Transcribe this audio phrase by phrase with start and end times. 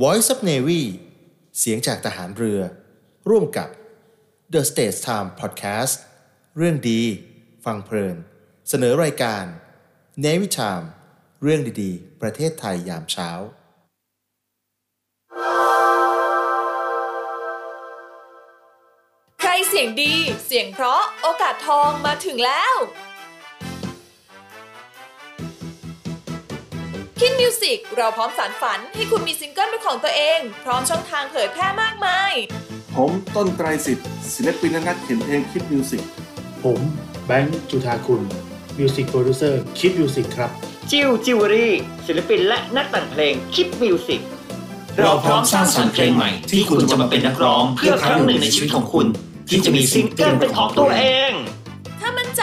[0.00, 0.82] Voice of Navy
[1.58, 2.60] เสียงจากทหารเรือ
[3.28, 3.68] ร่วมกับ
[4.52, 5.94] The States Time Podcast
[6.56, 7.02] เรื่องดี
[7.64, 8.16] ฟังเพลิน
[8.68, 9.44] เสนอรายการ
[10.24, 10.86] Navy Time
[11.42, 13.30] เรื่องดีๆ ประเทศไทยยามเช้า
[19.40, 20.14] ใครเสียงดี
[20.46, 22.74] เสียงเพราะ โอกาสทองมาถึงแล้ว
[27.24, 32.32] คิดมิวสิกเราพร้อมสานฝันให้คุณมีซิงเกิลเป็นของตัวเอง พร้อมช่องทางเผยแพร่มากมาย
[32.96, 36.02] ผมต้นไตรสิทธิ์ศิลปินและนักเขียนเพลงคิดมิวสิก
[36.62, 36.78] ผม
[37.26, 38.22] แบงค์จุธาคุณ
[38.78, 40.50] music producer คิดมิวสิกครับ
[40.90, 41.72] จิวจิวเวลรี่
[42.06, 44.20] ศิลปินและนักแต่งเพลงคิดมิวสิก
[44.98, 49.06] เราพร้อมสร้างสรรค์เพลงใหม่ ที่คุณจะมาเป็นนักร้องเพื่อครั้งหนึ่งในชีวิตของคุณ
[49.48, 51.32] ที่จะมีซิงเกิลเป็นของตัวเอง
[52.00, 52.42] ถ้ามั่นใจ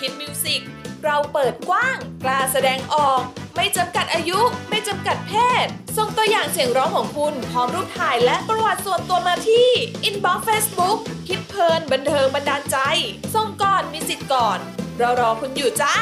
[0.00, 0.62] คิดมิวสิก
[1.04, 3.20] เราเปิดกว้าง กล้าแสดงออก
[3.56, 5.34] ไม่จำกัดอายุ ไม่จำกัดเพ
[5.64, 5.66] ศ
[5.96, 9.68] ส่งตัวอย่างเสียงร้องของคุณ พร้อมรูปถ่ายและประวัติส่วนตัวมาที่
[10.08, 12.76] Inbox Facebook คิดเพลินบันเทิงบันดาลใจ
[13.34, 14.58] ส่งก่อนมีสิทธิ์ก่อน
[14.98, 15.94] เรารอคุณอยู่จ้า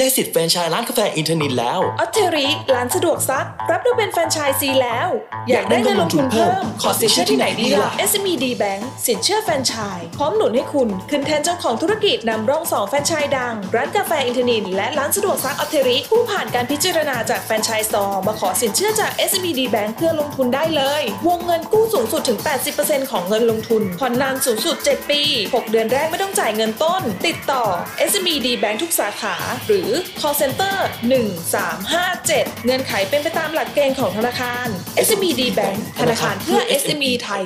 [0.00, 5.08] ได้สิทธิ์แฟรนไชส์ร้านกาแฟอินเทอร์เน็ตแล้วOtteri ร้านสะดวกซัก รับดูเป็นแฟรนไชส์ซีแล้ว
[5.50, 22.38] อยากได้เงินลงทุนเพิ่ม ขอสินเชื่อที่ไหนดีล่ะ SME D Bank สินเชื่อแฟรนไชส์พร้อมหนุนให้คุณ ขึ้นแท่นเจ้าของธุรกิจนำร่องสองแฟรนไชส์ดัง ร้านกาแฟอินเทอร์เน็ตและร้านสะดวกซัก Otteri ผู้ผ่านการพิจารณาจากแฟรนไชส์ซอร์มาขอสินเชื่อจาก SME D Bank เพื่อลงทุนได้เลย วงเงินกู้สูงสุดถึง
[22.74, 27.64] 80%ของเงินลงทุนผ่อนนานสูงสุด 7 ปี 6 เดือนแรกไม่ต้องจ่ายเงินต้น ติดต่อ
[28.10, 29.36] SME D Bank ทุกสาขา
[29.66, 29.85] หรือ
[30.20, 30.76] call center
[31.70, 34.66] 1357 เงื่อนไขเป็นไปตามหลักเกณฑ์ของธนาคาร
[35.06, 37.44] SME D Bank ธนาคารเพื่อ SME ไทย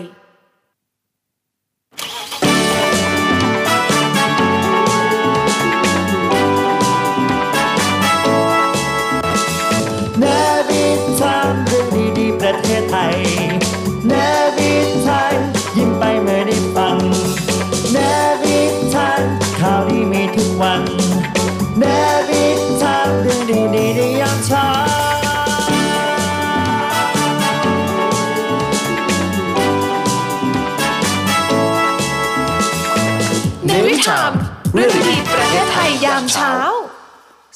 [34.10, 34.34] ชาม
[34.74, 36.54] เรื่องดีๆประเทศไทยยามเช้า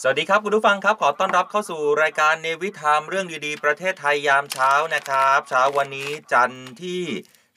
[0.00, 7.02] สวัสดีครับคุณผู้ฟังครับขอต้อนรับเข้าสู่รายการเนวิทามเรื่องดีๆ ประเทศไทยยามเช้านะครับ เช้าวันนี้จันทร์ที่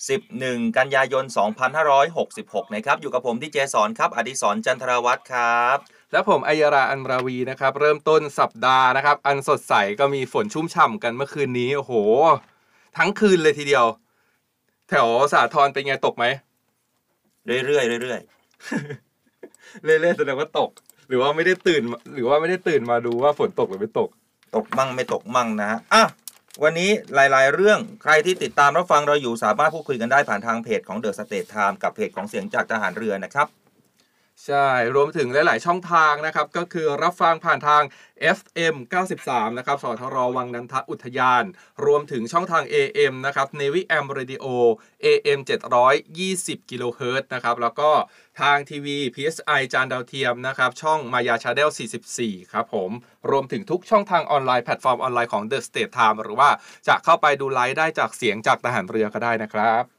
[0.10, 1.26] 11 กันยายน
[2.00, 5.78] 2566 นะครับ อยู่กับผมที่เจสอนครับ อดิศรจันทรวัฒน์ครับ
[6.12, 11.94] และผมอัยราอันราวีนะครับ เริ่มต้นสัปดาห์นะครับ อันสดใสก็มีฝนชุ่มฉ่ำกันเมื่อคืนนี้โอ้โห
[12.98, 13.86] ทั้งคืนเลยทีเดียว
[14.90, 16.26] แถวสาทรเป็นไงตกไหม
[17.46, 18.22] เรื่อยๆเรื่อย
[19.86, 20.70] เล่ๆแสดงว่าตก
[21.08, 21.82] หรือว่าไม่ได้ตื่น
[22.14, 24.10] หรือว่าไม่ได้ตื่นมาดูว่าฝนตกหรือไม่ตก
[24.56, 26.04] ตกมั่งไม่ตกมั่งนะฮะอะ
[26.64, 33.48] วันนี้หลาย ๆ เรื่องใครที่ติดตามรับฟังเราอยู่สามารถพูดคุยกันได้ผ่านทางเพจของ The States Times กับเพจของเสียงจากทหารเรือนะครับ
[34.46, 37.84] ใช่ รวมถึงหลาย ๆ ช่องทางนะครับ ก็คือรับฟังผ่านทาง
[38.38, 38.76] FM
[39.16, 41.44] 93 นะครับ สทรวังนันทอุทยาน
[41.86, 44.46] รวมถึงช่องทาง AM นะครับ Navy AM Radio
[45.06, 45.40] AM
[46.06, 47.92] 720 กิโลเฮิรตซ์นะครับ แล้วก็
[48.42, 51.70] ทางทีวี PSI จานดาวเทียมนะครับ ช่องมายา channel
[52.12, 52.92] 44 ครับผม
[53.30, 56.50] รวมถึงทุกช่องทางออนไลน์แพลตฟอร์มออนไลน์ของ The States Times หรือว่า
[56.88, 59.97] จะเข้าไปดูไลฟ์ได้จากเสียงจากทหารเรือก็ได้นะครับ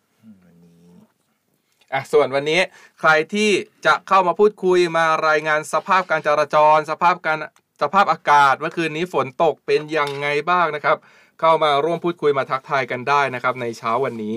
[1.92, 2.60] อะส่วนวันนี้
[3.00, 3.50] ใครที่
[3.86, 7.38] จะเข้ามาพูดคุยมารายงานสภาพการจราจร สภาพการ
[7.82, 10.96] สภาพอากาศเมื่อคืนนี้ฝนตกเป็นยังไงบ้างนะครับ
[11.40, 14.36] เข้ามาร่วมพูดคุยมาทักทายกันได้นะครับ ในเช้าวันนี้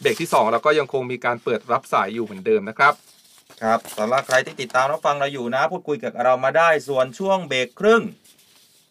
[0.00, 2.92] เบรกที่ 2 เราก็ยังคงมีการเปิดรับสายอยู่เหมือนเดิมนะครับ
[3.62, 8.02] ครับสำหรับใครที่ติดตามรับฟังเราอยู่นะ พูดคุยกับเรามาได้ส่วนช่วงเบรกครึ่ง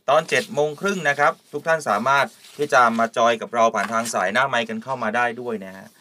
[0.10, 2.26] ตอน7จ็ดโมงครึ่งนะครับ ทุกท่านสามารถ
[2.58, 6.01] ที่จะมาจอยกับเราผ่านทางสายหน้าไมค์กันเข้ามาได้ด้วยนะฮะอ่าอ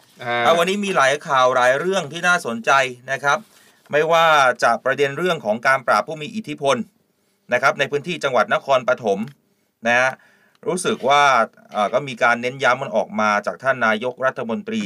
[0.57, 2.71] วันนี้มีหลายข่าวหลายเรื่องที่น่าสนใจ
[3.11, 3.37] นะครับ
[3.91, 4.25] ไม่ว่า
[4.63, 6.77] จะประเด็นเรื่องของการปราบผู้มีอิทธิพล
[7.53, 9.19] นะครับในพื้นที่จังหวัดนครปฐม
[9.87, 10.11] นะฮะ
[10.67, 11.23] รู้สึกว่า
[11.93, 14.83] ก็มีการเน้นย้ำมันออกมาจากท่านนายกรัฐมนตรี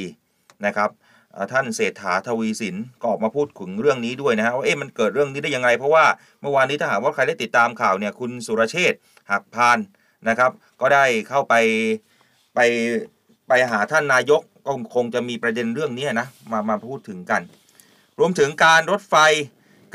[0.66, 0.90] นะครับ
[1.52, 6.06] ท่านเศรษฐาทวีสินก็ออกมาพูดถึงเรื่องนี้ด้วยนะฮะว่าเอ๊ะมันเกิดเรื่องนี้ได้ยังไง เพราะว่า
[6.42, 9.00] เมื่อวานนี้ถ้าหากว่าใครได้ติดตามข่าวเนี่ยคุณสุรเชษฐ์
[9.32, 9.80] หักพาน
[10.30, 10.52] นะครับ
[10.82, 11.54] ก็ได้เข้าไป
[12.56, 12.60] ไป
[13.48, 17.42] ไปหาท่านนายก ก็คงจะมีประเด็นเรื่องนี้นะมามาพูดถึงกัน
[18.20, 19.16] รวมถึงการรถไฟ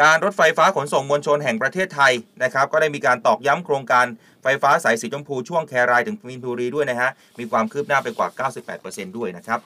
[0.02, 2.12] การรถไฟฟ้าขนส่งมวลชนแห่งประเทศไทย
[2.42, 4.06] นะครับ ก็ได้มีการตอกย้ำโครงการ
[4.42, 9.60] ไฟฟ้าสายสีชมพูช่วงแครายถึงมินบุรีด้วยนะฮะมีความคืบหน้าไปกว่า 98%ด้วยนะครับ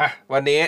[0.00, 0.62] อะวันนี้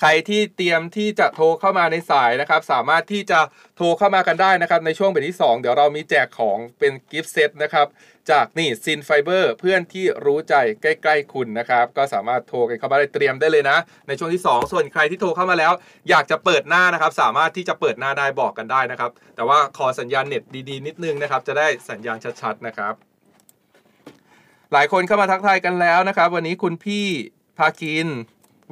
[0.00, 3.40] ใครที่เตรียมที่จะโทรเข้ามาในสายนะครับ สามารถที่จะ
[3.76, 7.86] โทรเข้ามากันได้นะครับ ในช่วงเบรกที่ 2 เดี๋ยวเรามีแจกของเป็นกิฟต์เซตนะครับ
[8.30, 13.78] จากนี่ซินไฟเบอร์เพื่อนที่รู้ใจใกล้ ๆ คุณนะครับ ก็สามารถโทรกันเข้ามาได้เตรียมได้เลยนะ
[14.08, 15.72] ในช่วงที่ 2 ส่วนใครที่โทรเข้ามาแล้ว
[16.08, 22.94] อยากจะเปิดหน้านะครับ สามารถที่จะเปิดหน้าได้บอกกันได้นะครับ แต่ว่าขอสัญญาณเน็ตดีๆ นิดนึงนะครับ จะได้สัญญาณชัด ๆ นะครับ
[24.72, 27.06] หลายคนเข้ามาทักทายกันแล้วนะครับ วันนี้คุณพี่
[27.58, 28.06] พากิน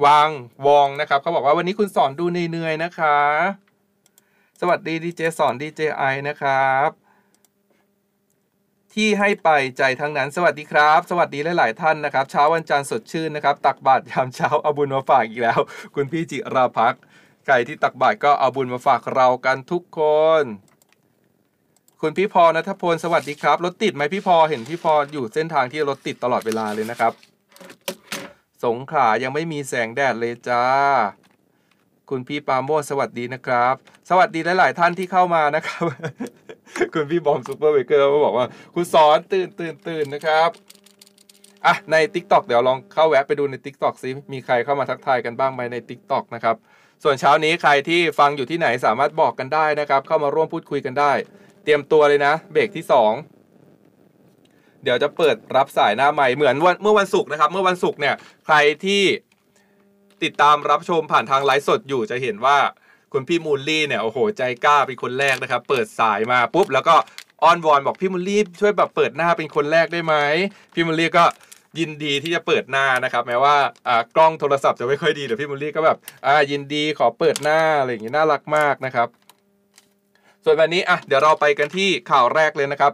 [0.05, 0.29] วาง
[0.65, 3.17] วองนะครับเขาบอกว่าวันนี้คุณสอนดูเหนื่อยๆนะคะ
[4.61, 7.02] สวัสดีดีเจสอนดีเจไอนะครับ
[8.95, 15.59] ที่ให้ไปใจทั้งนั้น สวัสดีครับ สวัสดีหลาย ๆ ท่านนะครับ เช้าวันจันทร์สดชื่นนะครับ ตักบาตรยามเช้าเอาบุญมาฝากอีกแล้ว
[15.95, 17.01] คุณพี่จิราพักษ์
[17.45, 19.99] ใครที่ตักบาตรก็เอาบุญมาฝากเรากันทุกค
[20.41, 20.43] น
[22.01, 27.13] คุณพี่พอนัทพลสวัสดีครับรถติดไหมพี่พอเห็นพี่พออยู่เส้นทางที่รถติดตลอดเวลาเลยนะครับ
[28.63, 30.63] สงขลายังไม่มีแสงแดดเลยจ้า
[32.13, 33.75] คุณพี่ปาโมสวัสดีนะครับ
[34.09, 35.83] สวัสดีหลาย ๆ ท่านที่เข้ามานะครับ
[36.93, 38.45] คุณพี่บอมซูเปอร์เบเกอร์ก็บอกว่า
[38.75, 40.49] คุณสอนตื่นตื่นตื่นนะครับ
[41.65, 46.55] อะใน Tik t o อกเดี๋ยวลองเข้าแวะไปดูใน Tik t o อกซิมีใครเข้ามาทักทายกันบ้างไหมใน Tik t o อกนะครับ
[47.03, 51.11] ส่วนเช้านี้ใครที่ฟังอยู่ที่ไหนสามารถบอกกันได้นะครับ เข้ามาร่วมพูดคุยกันได้
[51.63, 53.13] เตรียมตัวเลยนะ เบรกที่สอง
[54.83, 58.15] เดี๋ยวจะเปิดรับสายหน้าใหม่เหมือนวันเมื่อวันศุกร์นะครับ เมื่อวันศุกร์เนี่ย
[58.45, 58.55] ใคร
[58.85, 59.03] ที่
[60.23, 62.57] ติดตามรับชมผ่านทางไลฟ์สดอยู่จะเห็นว่า
[63.13, 66.95] คุณพี่มูลลี่เนี่ยโอ้โหใจกล้าเป็นคนแรกนะครับ เปิดสายมาปุ๊บแล้วก็
[67.43, 70.15] อ้อนวอนบอกพี่มูลลี่ช่วยแบบเปิดหน้าเป็นคนแรกได้ไหม
[70.73, 71.23] พี่มูลลี่ก็
[71.79, 73.55] ยินดีที่จะเปิดหน้านะครับแม้ว่า
[73.87, 79.07] อ่ากล้องโทรศัพท์จะไม่ค่อยดีแต่พี่มูลลี่ก็แบบอ่ายินดีขอเปิดหน้าอะไรอย่างงี้น่ารักมากนะครับ
[80.43, 82.91] ส่วนวันนี้อะเดี๋ยวเราไปกันที่ข่าวแรกเลยนะครับ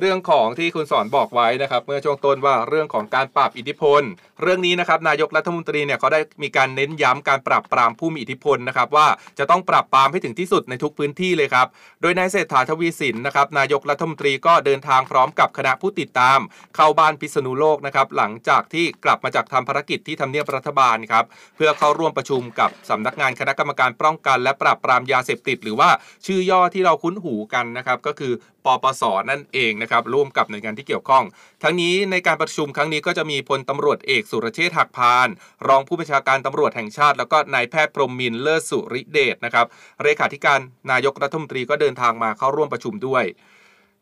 [0.00, 4.02] เรื่องของที่คุณสอนบอกไว้นะครับเมื่อช่วงต้นว่าเรื่องของการปราบอิทธิพล
[4.42, 9.06] เรื่องนี้นะครับนายกรัฐมนตรีเนี่ยเขาได้มีการเน้นย้ำการปราบปรามผู้มีอิทธิพลนะครับว่า
[9.38, 11.66] จะต้องปราบปรามให้ถึงที่สุดในทุกพื้นที่เลยครับ
[12.00, 16.38] โดยนายเศรษฐาทวีสินนะครับนายกรัฐมนตรีก็เดินทางพร้อมกับคณะผู้ติดตาม
[16.76, 21.24] เข้าบ้านพิษณุโลกนะครับหลังจากที่กลับมาจากทำภารกิจที่ทำเนียบรัฐบาลครับ
[21.56, 25.90] เพื่อเข้าร่วมประชุมกับสำนักงานคณะกรรมการป้องกัน และปราบปรามยาเสพติด หรือว่า
[26.26, 28.32] ชื่อย่อที่เราคุ้นหูกันนะครับก็คือ
[28.66, 31.24] ปปสนั่นเองนะครับร่วมกับหน่วยงานที่เกี่ยวข้อง
[31.62, 35.28] ทั้งนี้ในการประชุมครั้งนี้ก็จะมีพลตำรวจเอกสุรเชษฐ์หักพาน
[35.68, 39.66] รองผู้บัญชาการตำรวจแห่งชาติ แล้วก็นายแพทย์พรหมมินทร์เลิศสุริเดชนะครับ
[40.02, 40.60] เลขาธิการ
[40.90, 43.24] นายกรัฐมนตรีก็เดินทางมาเข้าร่วมประชุมด้วย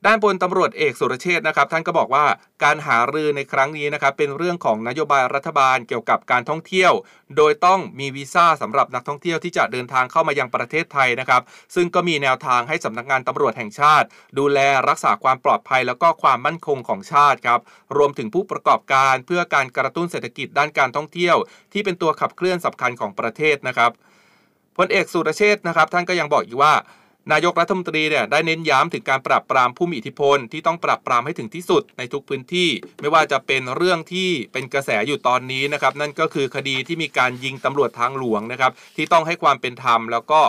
[0.06, 2.26] ด้านพลตำรวจเอกสุรเชษฐ์นะครับท่านก็บอกว่า
[2.64, 6.92] การหารือในครั้งนี้นะครับเป็นเรื่องของนโยบายรัฐบาลเกี่ยวกับการท่องเที่ยว
[7.36, 11.42] โดยต้องมีวีซ่าสำหรับนักท่องเที่ยวที่จะเดินทางเข้ามายังประเทศไทยนะครับ
[11.74, 14.06] ซึ่งก็มีแนวทางให้สำนักงานตำรวจแห่งชาติ
[14.38, 14.58] ดูแล
[14.88, 17.60] รักษาความปลอดภัยแล้วก็ความมั่นคงของชาติครับ
[17.96, 21.36] รวมถึงผู้ประกอบการเพื่อการกระตุ้นเศรษฐกิจด้านการท่องเที่ยว
[21.72, 23.92] ที่เป็นตัวขับเคลื่อนสำคัญของประเทศนะครับ
[24.76, 26.74] พลเอกสุรเชษฐ์นะครับท่านก็ยังบอกอีกว่า
[27.32, 32.68] นายกรัฐมนตรีเนี่ยได้เน้นย้ำถึงการปราบปรามผู้มีอิทธิพลที่ต้องปราบปรามให้ถึงที่สุดในทุกพื้นที่
[33.00, 40.40] ไม่ว่าจะเป็นเรื่องที่เป็นกระแสอยู่ตอนนี้นะครับ นั่นก็คือคดีที่มีการยิงตำรวจทางหลวงนะครับ ที่ต้องให้ความเป็นธรรมแล้วก็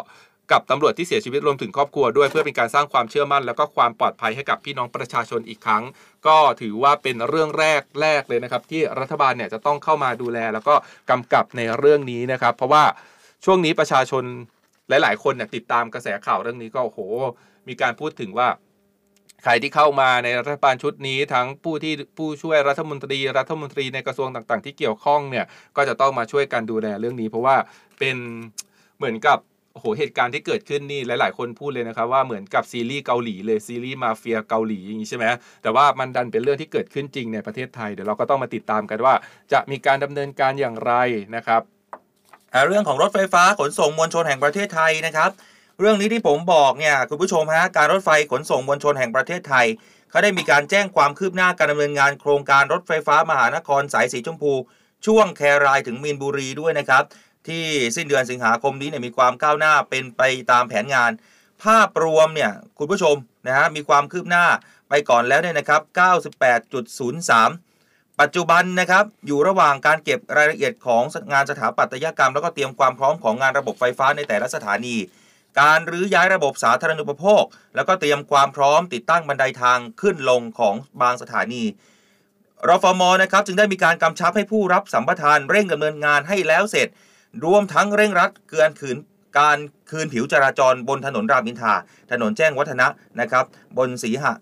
[0.51, 5.83] กับตำรวจที่เสียชีวิตรวมถึงครอบครัวด้วยเพื่อเป็นการสร้างความเชื่อมั่น แล้วก็ความปลอดภัยให้กับพี่น้องประชาชนอีกครั้ง
[6.27, 10.75] ก็ถือว่าเป็นเรื่องแรกแรกเลยนะครับ ที่รัฐบาลเนี่ยจะต้องเข้ามาดูแล แล้วก็
[11.09, 12.83] กำกับในเรื่องนี้นะครับ เพราะว่า
[13.45, 14.23] ช่วงนี้ประชาชน
[14.89, 16.99] หลาย ๆ คนเนี่ยติดตามกระแสข่าวเรื่องนี้ก็โอ้โห
[17.67, 18.47] มีการพูดถึงว่า
[19.43, 27.55] ใครที่เข้ามาในรัฐบาลชุดนี้ ทั้งผู้ที่ผู้ช่วยรัฐมนตรีรัฐมนตรีในกระทรวงต่างๆ ที่เกี่ยวข้องเนี่ยก็จะต้องมาช่วยกันดูแลเรื่องนี้ เพราะว่า
[27.99, 28.17] เป็น
[28.97, 29.37] เหมือนกับ
[29.73, 35.25] โอ้โหเหตุการณ์ที่เกิดขึ้นนี่หลาย ๆ คนพูดเลยนะครับว่าเหมือนกับซีรีส์เกาหลีเลยซีรีส์มาเฟียเกาหลีอย่างนี้ใช่ไหม
[35.63, 39.13] แต่ว่ามันดันเป็นเรื่องที่เกิดขึ้นจริงในประเทศไทยเดี๋ยวเราก็ต้องมาติดตามกันว่า
[39.53, 40.93] จะมีการดำเนินการอย่างไร
[41.35, 41.61] นะครับ
[42.67, 45.29] เรื่องของรถไฟฟ้าขนส่งมวลชนแห่งประเทศไทยนะครับ
[45.79, 49.65] เรื่องนี้ที่ผมบอกเนี่ยคุณผู้ชมฮะการรถไฟขนส่งมวลชนแห่งประเทศไทย
[50.09, 54.53] เขาได้มีการแจ้งความคืบหน้าการดำเนินงานโครงการรถไฟฟ้ามหานครสายสีชมพู
[55.05, 57.03] ช่วงแครายถึงมีนบุรีด้วยนะครับ
[57.47, 57.65] ที่
[57.95, 61.11] สิ้นเดือนสิงหาคมนี้เนี่ยมีความก้าวหน้าเป็นไปตามแผนงาน
[61.63, 63.15] ภาพรวมเนี่ยคุณผู้ชม
[63.47, 64.45] นะฮะมีความคืบหน้า
[64.89, 65.81] ไปก่อนแล้วเนี่ยนะครับ
[66.59, 67.68] 98.03
[68.19, 74.95] ปัจจุบันนะครับอยู่ระหว่างการเก็บรายละเอียดของงานสถาปัตยกรรม แล้วก็เตรียมความพร้อมของงานระบบไฟฟ้าในแต่ละสถานี
[75.61, 77.43] การรื้อย้ายระบบสาธารณูปโภค
[77.75, 81.63] แล้วก็เตรียมความพร้อมติดตั้งบันไดทางขึ้นลงของบางสถานี
[82.67, 86.87] รฟมนะครับจึงได้มีการกำชับให้ผู้รับสัมปทานเร่งดำเนินงานให้แล้วเสร็จ
[87.45, 88.97] รวมทั้งเร่งรัดเกือนขืน
[89.39, 89.57] การ
[89.89, 91.73] คืนผิวจราจรบนถนนรามอินทรา
[92.11, 92.87] ถนนแจ้งวัฒนะ
[93.19, 93.45] นะครับ
[93.77, 94.33] บนสีหะ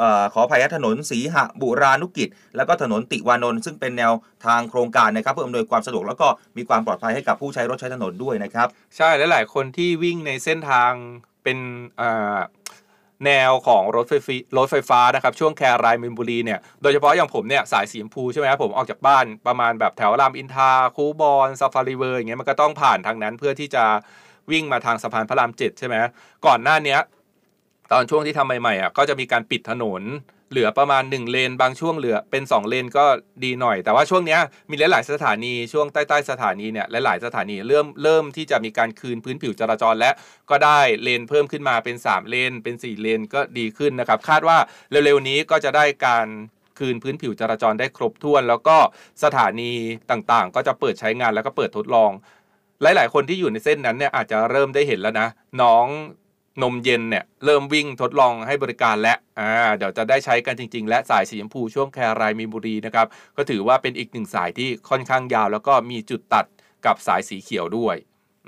[0.00, 4.12] ออขออภัยถนนสีหบุรานุกิจ แล้วก็ถนนติวานนท์ซึ่งเป็นแนว
[4.46, 10.92] ทางโครงการนะครับเพื่ออำนวยความสะดวกแล้วก็มีความปลอดภัยให้กับผู้ใช้รถใช้ถนนด้วยนะครับ ใช่และหลายคนที่วิ่งในเส้นทาง
[11.42, 11.58] เป็น
[13.26, 23.84] แนวของรถไฟฟ้ารถไฟฟ้านะครับ ช่วงแครายมีนบุรีเนี่ยโดยเฉพาะอย่างผมเนี่ยสายสีชมพูใช่ไหมครับผมออกจากบ้านประมาณแบบแถวรามอินทาคู้บอนซาฟารีเวิลด์อย่างเงี้ยมันก็ต้องผ่านทางนั้นเพื่อที่จะ
[24.50, 25.94] วิ่งมาทางสะพานพระรามเจ็ดใช่ไหม
[26.46, 26.96] ก่อนหน้านี้
[27.92, 30.02] ตอนช่วงที่ทำใหม่ๆอะก็จะมีการปิดถนน
[30.50, 33.04] เหลือประมาณ 1 เลน บางช่วงเหลือเป็น 2 เลนก็
[33.44, 40.10] ดีหน่อย แต่ว่าช่วงเนี้ยมีหลาย ๆ สถานีช่วงใต้ๆสถานีเนี่ยหลาย ๆ สถานีเริ่มเริ่มที่จะมีการคืนพื้นผิวจราจรและ
[40.50, 44.58] ก็ได้เลนเพิ่มขึ้นมาเป็น 3 เลน เป็น 4 เลนก็ดีขึ้นนะครับ คาดว่า
[44.90, 46.26] เร็วๆนี้ก็จะได้การ
[46.78, 48.76] คืนพื้นผิวจราจรได้ครบถ้วน แล้วก็
[49.24, 49.72] สถานี
[50.10, 52.10] ต่างๆ ก็จะเปิดใช้งานแล้วก็เปิดทดลอง
[52.82, 55.28] หลาย ๆ คนที่อยู่ในเส้นนั้นเนี่ยอาจจะเริ่มได้เห็นแล้วนะ
[55.62, 55.86] น้อง
[56.62, 66.44] นมเย็นเนี่ยเริ่มวิ่งทดลองให้บริการและอ่าเดี๋ยวจะได้ใช้กันจริง ๆ และสายสีชมพูช่วงแครายมีบุรีนะครับก็ถือว่าเป็นอีกหนึ่งสายที่ค่อนข้างยาว แล้วก็มีจุดตัด
[66.86, 67.96] กับสายสีเขียวด้วย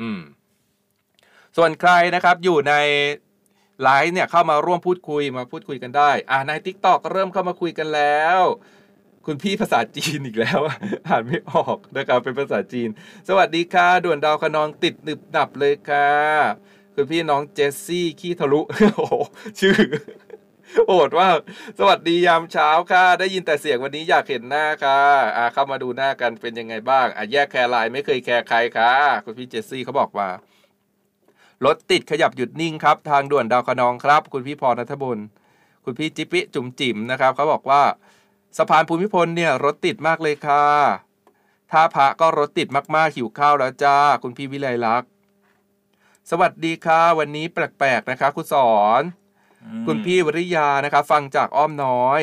[0.00, 0.20] อืม
[1.56, 2.74] ส่วนใครนะครับอยู่ใน
[3.82, 8.40] ไลฟ์เนี่ยเข้ามาร่วมพูดคุยมาพูดคุยกันได้ อ่าใน t ิ k t o k เริ่มเข้ามาคุยกันแล้ว
[9.26, 10.60] คุณพี่ภาษาจีนอีกแล้ว
[11.08, 12.88] อ่านไม่ออกนะครับเป็นภาษาจีน
[13.28, 16.08] สวัสดีค่ะด่วนดาวคะนองติดหนึบหนับเลยค่ะ
[16.94, 18.60] คุณพี่น้องเจสซี่ขี้ทะลุ
[18.96, 19.14] โอ้โห
[19.60, 19.76] ชื่อ
[20.86, 21.28] โหดว่า
[21.78, 25.00] สวัสดียามเช้าค่ะ ได้ยินแต่เสียงวันนี้อยากเห็นหน้าค่ะ
[25.36, 28.92] อ่าเข้ามาดูหน้ากันเป็นยังไงบ้าง อะแยกแคร์ไลน์ไม่เคยแคร์ใครค่ะ
[29.24, 30.28] คุณพี่เจสซี่เขาบอกว่า
[31.64, 35.18] รถติดขยับหยุดนิ่งครับ ทางด่วนดาวคะนองครับ คุณพี่พรนัทบุญ
[35.84, 37.82] คุณพี่จิปิจุ๋มจิ๋มนะครับเขาบอกว่า
[38.58, 40.64] สะพานภูมิพลเนี่ยรถติดมากเลยค่ะ
[41.70, 45.06] ท่าพระก็รถติดมากๆหิวข้าวแล้วจ้า คุณพี่วิไลลักษ
[46.30, 49.02] สวัสดีค่ะ วันนี้แปลกๆนะคะ คุณสอน
[49.86, 52.22] คุณพี่วริยานะครับฟังจากอ้อมน้อย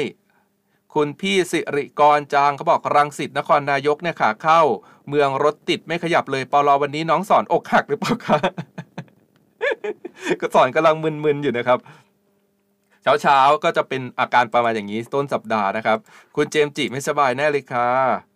[0.95, 4.61] คุณพี่สิริกรจางเขาบอกรังสิตนครนายกเนี่ยขาเข้า
[5.07, 8.37] เมืองรถติดไม่ขยับเลยปอลอวันนี้น้องสอนอกหักหรือเปล่าคะ
[10.41, 11.79] ก็สอนกำลังมึนๆอยู่นะครับ
[13.03, 15.97] เช้าเช้าๆก็จะเป็นอาการประมาณอย่างนี้ต้นสัปดาห์นะครับ
[16.35, 17.89] คุณเจมส์จิไม่สบายแน่เลยค่ะ
[18.27, 18.28] เ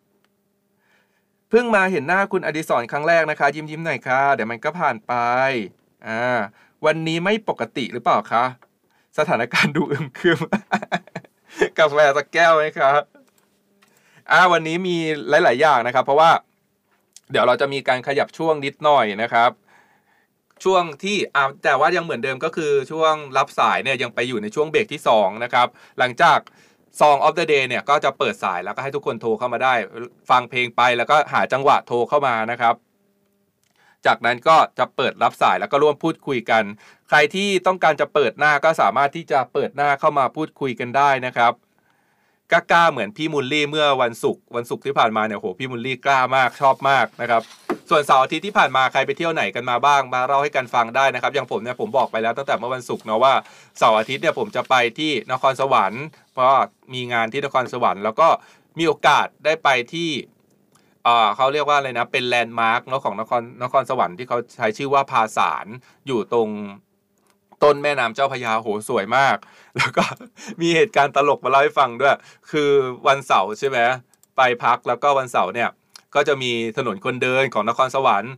[1.53, 5.13] พิ่งมาเห็นหน้าคุณอดิศรครั้งแรกนะคะ ยิ้มยิ้มๆหน่อยค่ะ เดี๋ยวมันก็ผ่านไป
[6.07, 6.21] อ่า
[6.85, 8.45] วันนี้ไม่ปกติหรือเปล่าคะ
[9.17, 10.39] สถานการณ์ดูอึมครึม
[11.79, 13.01] กาแฟสักแก้วไหมครับ
[14.31, 14.97] อ่าวันนี้มี
[15.29, 16.31] หลาย ๆ อย่างนะครับ เพราะว่า
[17.31, 19.51] เดี๋ยวเราจะมีการขยับช่วงนิดหน่อยนะครับ
[20.63, 25.67] ช่วงที่อ่าแต่ว่ายังเหมือนเดิมก็คือช่วงรับสายเนี่ยยังไปอยู่ในช่วงเบรกที่2นะครับ
[25.99, 26.39] หลังจาก
[26.99, 29.73] Song of the Day เนี่ยก็จะเปิดสายแล้วก็ให้ทุกคนโทรเข้ามาได้
[30.29, 32.75] ฟังเพลงไปแล้วก็หาจังหวะโทรเข้ามานะครับ
[34.05, 36.63] จากนั้นก็จะเปิดรับสายแล้วก็ร่วมพูดคุยกัน
[37.09, 41.53] ใครที่ต้องการจะเปิดหน้าก็สามารถที่จะเปิดหน้าเข้ามาพูดคุยกันได้นะครับ
[42.51, 47.41] กล้าเหมือนพี่มุลลี่เมื่อวันศุกร์วันศุกร์ที่ผ่านมาเนี่ยโหพี่มุลลี่กล้ามากชอบมากนะครับ
[47.89, 53.33] ส่วนเสาร์อาทิตย์ที่ผ่านมาใครไปเที่ยวไหนกันมาบ้างมาเล่าให้กันฟังได้นะครับอย่างผมเนี่ยผมบอกไปแล้วตั้งแต่เมื่อวันศุกร์เนาะว่า
[53.77, 56.51] เสาร์อาทิตย์เนี่ยผมจะไปที่นครสวรรค์ เพราะ
[56.93, 58.27] มีงานที่นครสวรรค์แล้วก็
[58.79, 60.09] มีโอกาสได้ไปที่
[61.35, 65.65] เขาเรียกว่าอะไรนะ เป็นแลนด์มาร์กเนาะของนครนครสวรรค์ที่เขาใช้ชื่อว่าพาสาน
[66.07, 66.49] อยู่ตรง
[67.63, 69.37] ต้นแม่น้ำเจ้าพยาโหสวยมาก
[69.77, 70.03] แล้วก็
[70.61, 72.17] มีเหตุการณ์ตลกมาเล่าให้ฟังด้วย
[72.51, 72.69] คือ
[73.07, 73.79] วันเสาร์ใช่ไหม
[74.37, 75.69] ไปพักแล้วก็วันเสาร์เนี่ย
[76.15, 78.33] ก็จะมีถนนคนเดินของนครสวรรค์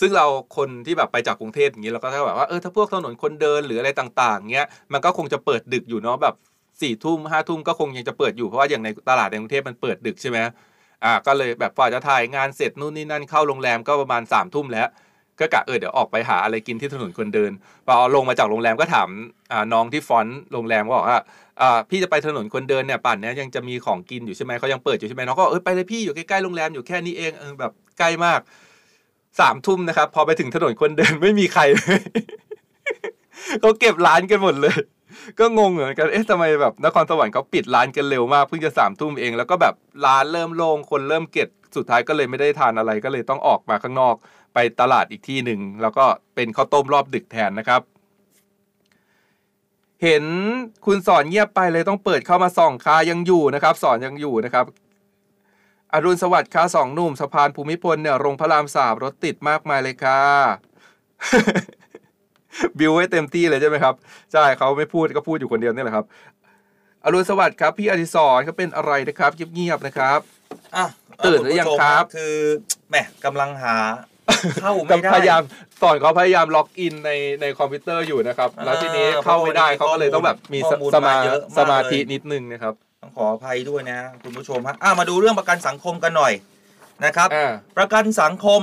[0.00, 0.26] ซึ่งเรา
[0.56, 6.34] คนที่แบบไปจากกรุงเทพอย่างนี้เราก็จะแบบว่าเออถ้าพวกถนนคนเดินหรืออะไรต่าง ๆเงี้ยมันก็คงจะเปิดดึกอยู่เนาะแบบ
[6.80, 10.38] สี่ทุ่มห้าทุ่มก็คงยังจะเปิดอยู่เพราะว่าอย่างในตลาดในกรุงเทพมันเปิดดึกใช่ไหม
[11.04, 14.88] อ่าก็เลยแบบพอจะถ่ายงานเสร็จนู่นนี่นั่นเข้าโรงแรมก็ประมาณสามทุ่มแล้ว
[15.38, 17.52] ก็กะเออเดี๋ยวออกไปหาอะไรกินที่ถนนคนเดิน
[17.86, 19.08] พอลงมาจากโรงแรมก็ถาม
[19.52, 21.20] อ่าน้องที่ฟอนต์โรงแรมก็บอกว่า
[21.60, 28.40] อ่าพี่จะไปถนนคนเดินเนี่ยป่านนี้ยยังจะมีของกินอยู่ใช่ไหมเขายังเปิดอยู่ใช่ไหมน้องก็เออไปเลยพี่อยู่ใกล้ๆโรงแรมอยู่แค่นี้เองเออแบบใกล้มาก
[29.40, 32.00] สามทุ่มนะครับ พอไปถึงถนนคนเดินไม่มีใครเลย
[33.60, 34.76] เขาเก็บร้านกันหมดเลย
[35.38, 39.74] ก็งงเหมือนกัน เอ๊ะทำไมแบบนครสวรรค์เขาปิดร้านกันเร็วมาก เพิ่งจะสามทุ่มเอง แล้วก็แบบ
[40.06, 44.14] ร้านเริ่มโล่ง คนเริ่มเก็บสุดท้ายก็เลยไม่ได้ทานอะไรก็เลยต้องออกมาข้างนอก
[44.54, 47.82] ไปตลาดอีกที่หนึ่ง แล้วก็เป็นข้าวต้มรอบดึกแทนนะครับ
[50.02, 50.24] เห็น
[50.86, 54.66] คุณสอนเงียบไปเลยต้องเปิดเข้ามาส่องคายังอยู่นะครับ สอนยังอยู่นะครับ
[55.92, 60.22] อรุณสวัสดิ์ค่ะสองหนุ่มสะพานภูมิพลเนี่ยโรงพระรามสามรถติดมากมายเลยค่ะ
[62.78, 63.94] บิวไว้เต็มที่เลยใช่ไหมครับ
[64.32, 66.04] ใช่เขาไม่พูดก็พูดอยู่คนเดียวนี่แหละครับ
[67.04, 70.20] อรุณสวัสดิ์ครับพี่อดิศรเขาเป็นอะไรนะครับเงียบๆนะครับ
[70.76, 70.84] อะ
[71.26, 72.36] ตื่นหรือยังครับคุณผู้ชมคือ
[72.88, 73.76] แหมกำลังหา
[74.62, 75.42] เข้าก็ไม่ได้พยายาม
[75.80, 86.32] สอนเขาพยายาม log in ในในคอมพิวเตอร์อยู่นะครับ แล้วทีนี้อ่าเข้าไม่ได้เพราะเขาก็เลยต้องแบบมีข้อมูลสมามาเยอะมากสมาธิเลยนิดนึงนะครับต้องขออภัยด้วยนะ คุณผู้ชมฮะอะมาดูเรื่องประกันสังคมกันหน่อย
[87.04, 88.60] นะครับอ่าประกันสังคม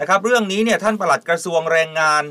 [0.00, 2.22] นะครับ เรื่องนี้เนี่ยท่านปลัดกระทรวงแรงงาน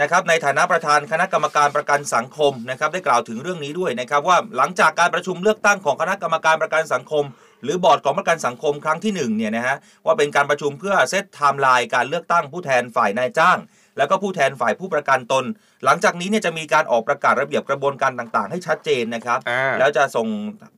[0.00, 7.24] นะครับในฐานะประธานคณะกรรมการประกันสังคมนะครับได้กล่าวถึงเรื่องนี้ด้วยนะครับว่าหลังจากการประชุมเลือกตั้งของคณะกรรมการประกันสังคม
[7.62, 13.58] หรือบอร์ดของประกันสังคมครั้งที่หนึ่งเนี่ยนะฮะว่าเป็นการประชุมเพื่อ set timeline การเลือกตั้งผู้แทนฝ่ายนายจ้าง
[14.00, 15.44] แล้วก็ผู้แทนฝ่ายผู้ประกันตน
[15.84, 20.26] หลังจากนี้เนี่ยจะมีการออกประกาศระเบียบกระบวนการต่างๆ ให้ชัดเจนนะครับอ่าแล้วจะส่ง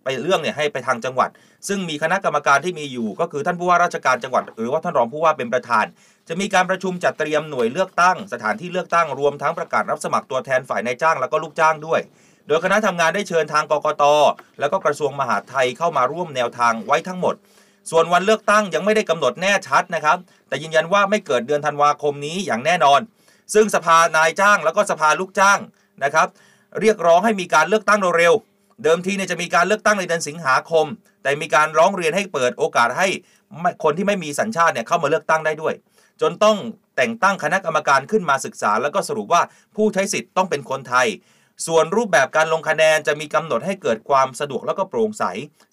[0.04, 1.30] ไปเรื่องเนี่ยให้ไปทางจังหวัด
[1.68, 5.84] ซึ่งมีคณะกรรมการที่มีอยู่ ก็คือท่านผู้ว่าราชการจังหวัด หรือว่าท่านรองผู้ว่าเป็นประธาน
[6.28, 12.00] จะมีการประชุมจัดเตรียมหน่วยเลือกตั้ง สถานที่เลือกตั้งรวมทั้งประกาศรับสมัครตัวแทนฝ่ายนายจ้างแล้วก็ลูกจ้างด้วย
[12.48, 14.04] โดยคณะทำงานได้เชิญทางกกต
[14.60, 17.34] แล้วก็กระทรวงมหาดไทยเข้ามาร่วมแนวทางไว้ทั้งหมด
[17.90, 23.00] ส่วนวันเลือกตั้งยังไม่ได้กำหนดแน่ชัดนะครับ แต่ยืนยันว่าไม่เกิดเดือนธันวาคมนี้อย่างแน่นอน
[23.54, 25.58] ซึ่งสภานายจ้างแล้วก็สภาลูกจ้าง
[26.04, 26.28] นะครับ
[26.80, 28.34] เรียกร้องให้มีการเลือกตั้งเร็ว
[28.84, 30.86] เดิมทีเนี่ยจะมีการเลือกตั้งในเดือนสิงหาคม
[31.22, 33.08] แต่มีการร้องเรียนให้เปิดโอกาสให้
[33.84, 35.74] คนที่ไม่มีสัญชาติเนี่ยเข้ามาเลือกตั้งได้ด้วย
[36.20, 36.56] จนต้อง
[36.96, 39.42] แต่งตั้งคณะกรรมการขึ้นมาศึกษา แล้วก็สรุปว่า
[39.76, 41.06] ผู้ใช้สิทธิ์ต้องเป็นคนไทย
[41.66, 45.24] ส่วนรูปแบบการลงคะแนนจะมีกำหนดให้เกิดความสะดวกแล้วก็โปร่งใส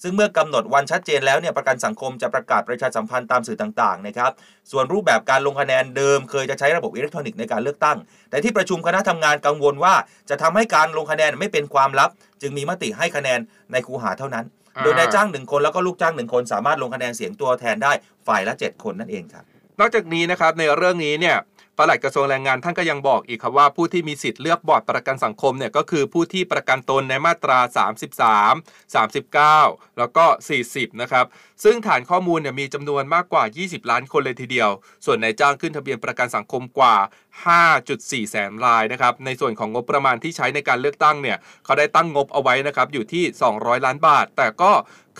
[0.04, 4.32] ซึ่งเมื่อกำหนดวันชัดเจนแล้วเนี่ยประกันสังคมจะประกาศประชาสัมพันธ์ตามสื่อต่างๆนะครับ
[4.72, 7.98] ส่วนรูปแบบการลงคะแนนเดิมเคยจะใช้ระบบอิเล็กทรอนิกส์ในการเลือกตั้ง
[8.30, 9.94] แต่ที่ประชุมคณะทำงานกังวลว่า
[10.30, 12.10] จะทำให้การลงคะแนนไม่เป็นความลับ
[12.42, 13.40] จึงมีมติให้คะแนน
[13.72, 14.46] ในคูหาเท่านั้น
[14.76, 17.92] อ่าโดยนายจ้างหนึ่งคนแล้วก็ลูกจ้างหนึ่งคน สามารถลงคะแนนเสียงตัวแทนได้
[18.28, 19.44] ฝ่ายละ 7 คนนั่นเองครับ
[19.80, 21.38] นอกจากนี้นะครับในเรื่องนี้เนี่ย
[21.82, 27.60] ปลัดกระทรวงแรงงานท่านก็ยังบอกอีกครับว่าผู้ที่มีสิทธิ์เลือกบอร์ดประกันสังคมเนี่ยก็คือผู้ที่ประกันตนในมาตรา
[28.48, 30.26] 33 39 แล้วก็
[30.64, 31.26] 40 นะครับ
[31.64, 34.70] ซึ่งฐานข้อมูลเนี่ยมีจำนวนมากกว่า 20 ล้านคนเลยทีเดียว
[35.06, 36.96] ส่วนนายจ้างขึ้นทะเบียนประกันสังคมกว่า
[37.38, 43.24] 5.4 แสนรายนะครับ ในส่วนของงบประมาณที่ใช้ในการเลือกตั้งเนี่ย เขาได้ตั้งงบเอาไว้นะครับ อยู่ที่
[43.56, 44.72] 200 ล้านบาท แต่ก็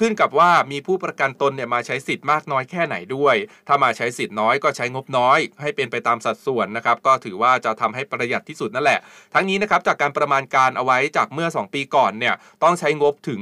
[0.04, 3.36] ขึ้นกับว่ามีผู้ประกันตนเนี่ยมาใช้สิทธิ์มากน้อยแค่ไหนด้วย
[3.68, 9.00] ถ้ามาใช้สิทธิ์น้อยก็ใช้งบน้อย ให้เป็นไปตามสัดส่วนนะครับ ก็ถือว่าจะทำให้ประหยัดที่สุดนั่นแหละ
[9.34, 13.40] ทั้งนี้นะครับจากการประมาณการเอาไว้จากเมื่อ 2 ปีก่อนเนี่ยต้องใช้งบถึง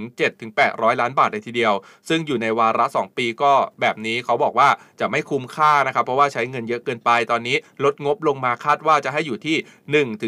[0.49, 1.73] 7-800 ล้านบาทเลยทีเดียว
[2.09, 9.57] ซึ่งอยู่ในวาระ 2 ปีก็แบบนี้เขาบอกว่าจะไม่คุ้มค่านะครับ เพราะว่าใช้เงินเยอะเกินไป ตอนนี้ลดงบลงมาคาดว่าจะให้อยู่ที่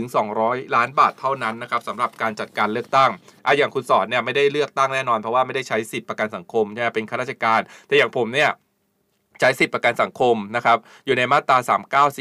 [0.06, 3.12] 1-200 ล้านบาทเท่านั้นนะครับสำหรับการจัดการเลือกตั้ง
[3.46, 8.52] อะอย่างคุณสอนเนี่ยไม่ได้เลือกตั้งแน่นอนเพราะว่าไม่ได้ใช้สิทธิประกันสังคมใช่ไหมเป็นข้าราชการ แต่อย่างผมเนี่ย
[9.40, 11.58] ใช้สิทธิประกันสังคมนะครับ อยู่ในมาตรา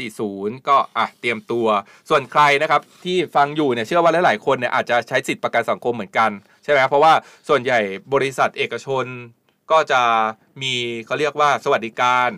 [0.07, 1.67] 3940 ก็อะเตรียมตัว
[2.09, 6.31] ส่วนใครนะครับที่ฟังอยู่เนี่ยเชื่อว่าหลาย ๆ คนเนี่ยอาจจะใช้สิทธิประกันสังคมเหมือนกัน
[6.63, 7.13] ใช่ไหมเพราะว่า
[7.49, 7.79] ส่วนใหญ่
[8.13, 9.05] บริษัทเอกชน
[9.71, 10.01] ก็จะ
[10.61, 10.73] มี
[11.05, 12.29] เขาเรียกว่าสวัสดิการ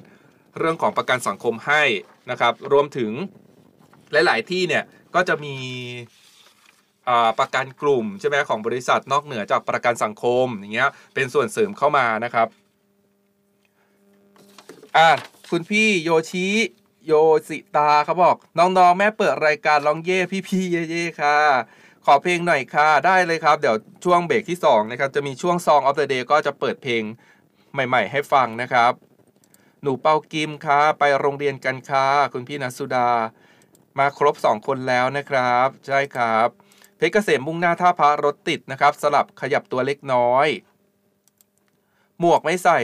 [0.59, 1.83] เรื่องของประกันสังคมให้
[2.31, 3.11] นะครับ รวมถึง
[4.11, 4.83] หลาย ๆ ที่เนี่ย
[5.15, 5.55] ก็จะมี
[7.39, 12.47] ประกันกลุ่มใช่ไหมของบริษัทนอกเหนือจากประกันสังคมอย่างเงี้ยเป็นส่วนเสริมเข้ามานะครับ
[14.97, 15.09] อะ
[15.51, 16.47] คุณพี่โยชิ
[17.05, 17.13] โย
[17.49, 21.37] สิตาเขาบอก น้องๆ แม่เปิดรายการร้องเย่พี่ๆเย่ๆค่ะ
[22.05, 27.03] ขอเพลงหน่อยค่ะ ได้เลยครับ เดี๋ยวช่วงเบรกที่ 2 นะครับ จะมีช่วง Song of the Day ก็จะเปิดเพลง
[27.73, 28.93] ใหม่ ๆ ให้ฟังนะครับ
[29.81, 33.09] หนูเปากิมค่ะ ไปโรงเรียนกันค่ะ คุณพี่นัสุดา
[33.99, 36.47] มาครบ 2 คนแล้วนะครับ ใช่ครับ
[36.97, 40.47] เพชรเกษมมุ่งหน้าท่าพระรถติดนะครับ สลับขยับตัวเล็กน้อย
[42.19, 42.79] หมวกไม่ใส่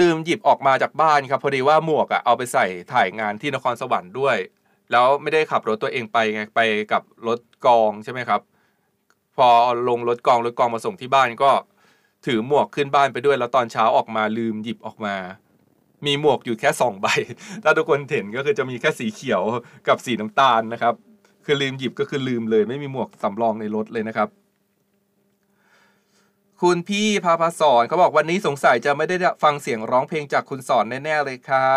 [0.00, 4.36] ลืมหยิบออกมาจากบ้านครับพอดีว่าหมวกอะเอาไปใส่ถ่ายงานที่นครสวรรค์ด้วย
[4.90, 6.60] แล้วไม่ได้ขับรถตัวเองไปไงไป
[6.92, 8.40] กับรถกองใช่ไหมครับ
[9.36, 9.48] พอ
[9.88, 11.50] ลงรถกองรถกองมาส่งที่บ้านก็
[12.26, 15.16] ถือหมวกขึ้นบ้านไปด้วย แล้วตอนเช้าออกมาลืมหยิบออกมา
[16.06, 17.06] มีหมวกอยู่แค่สองใบ
[17.62, 19.42] ถ้าทุกคนเห็นก็คือจะมีแค่สีเขียว
[19.88, 20.94] กับสีน้ำตาลนะครับ
[21.44, 24.28] คือลืมหยิบก็คือลืมเลย ไม่มีหมวกสำรองในรถเลยนะครับ
[26.62, 31.68] คุณพี่พาพาสอนเขาบอกวันนี้สงสัยจะไม่ได้ฟังเสียงร้องเพลงจากคุณสอนแน่ๆเลยค่ะ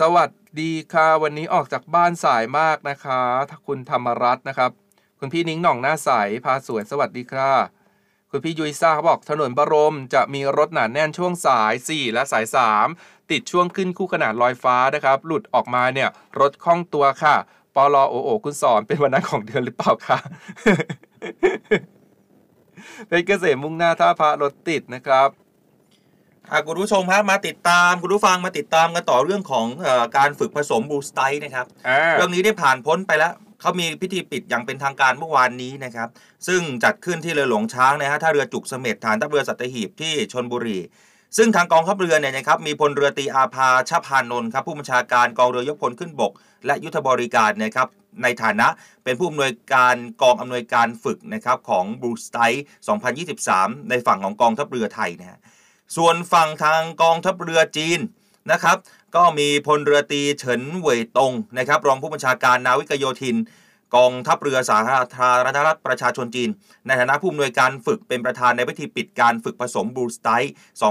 [0.00, 0.30] สวัส
[0.60, 3.22] ดีค่ะ วันนี้ออกจากบ้านสายมากนะคะ
[3.66, 4.70] คุณธรรมรัตน์นะครับ
[5.18, 6.10] คุณพี่นิ้งหน่องหน้าใส
[6.44, 7.50] พาสวยสวัสดีค่ะ
[8.36, 12.44] คุณพี่ยุ้ยซ่าเขาบอกถนนบรมจะมีรถหนาแน่นช่วงสาย 4 และสาย
[12.86, 16.08] 3 ติดช่วงขึ้นคู่ขนาดลอยฟ้านะครับ หลุดออกมาเนี่ย
[16.40, 17.34] รถคล่องตัวค่ะ
[17.74, 20.18] ปลอโอโอคุณสอนเป็นวันนั้นของเดือนหรือเปล่าคะ
[23.08, 25.28] เป็นเกษมมุ่งหน้าท่าพระรถติดนะครับ
[26.50, 33.32] อะคุณผู้ชมครับมาติดตามคุณผู้ฟังมาติดตามกันต่อเรื่องของเออการฝึกผสมบูสไตนะครับอ่าเรื่องนี้ได้ผ่านพ้นไปแล้ว
[33.64, 36.08] เขามีพิธีปิดอย่างเป็นทางการเมื่อวานนี้นะครับ
[36.46, 40.78] ซึ่งจัดขึ้นที่เรือหลวงช้างนะฮะท่าเรือจุกเสม็ดฐานทัพเรือสัตหีบที่ชนบุรี
[41.36, 46.32] ซึ่งทางกองทัพเรือเนี่ยนะครับมีพลเรือตีอาภาชพานนท์ครับผู้บัญชาการกองเรือยกพลขึ้นบก
[46.66, 47.88] และยุทธบริการนะครับ
[48.22, 48.66] ในฐานะ
[49.04, 52.38] เป็นผู้อำนวยการกองอำนวยการฝึกนะครับของบรูสไต
[53.14, 55.38] 2023 ในฝั่งของกองทัพเรือไทยนะฮะ
[55.96, 58.00] ส่วนฝั่งทางกองทัพเรือจีน
[58.52, 58.76] นะครับ
[59.16, 63.36] ก็มีพลเรือตีเฉินเหวยตงนะครับรองผู้บัญชาการนาวิกโยธิน
[63.96, 64.78] กองทัพเรือสา
[65.16, 66.50] ธารณรัฐประชาชนจีน
[66.86, 70.28] ในฐานะผู้อำนวยการฝึกเป็นประธานในพิธีปิดการฝึกผสมบูสไต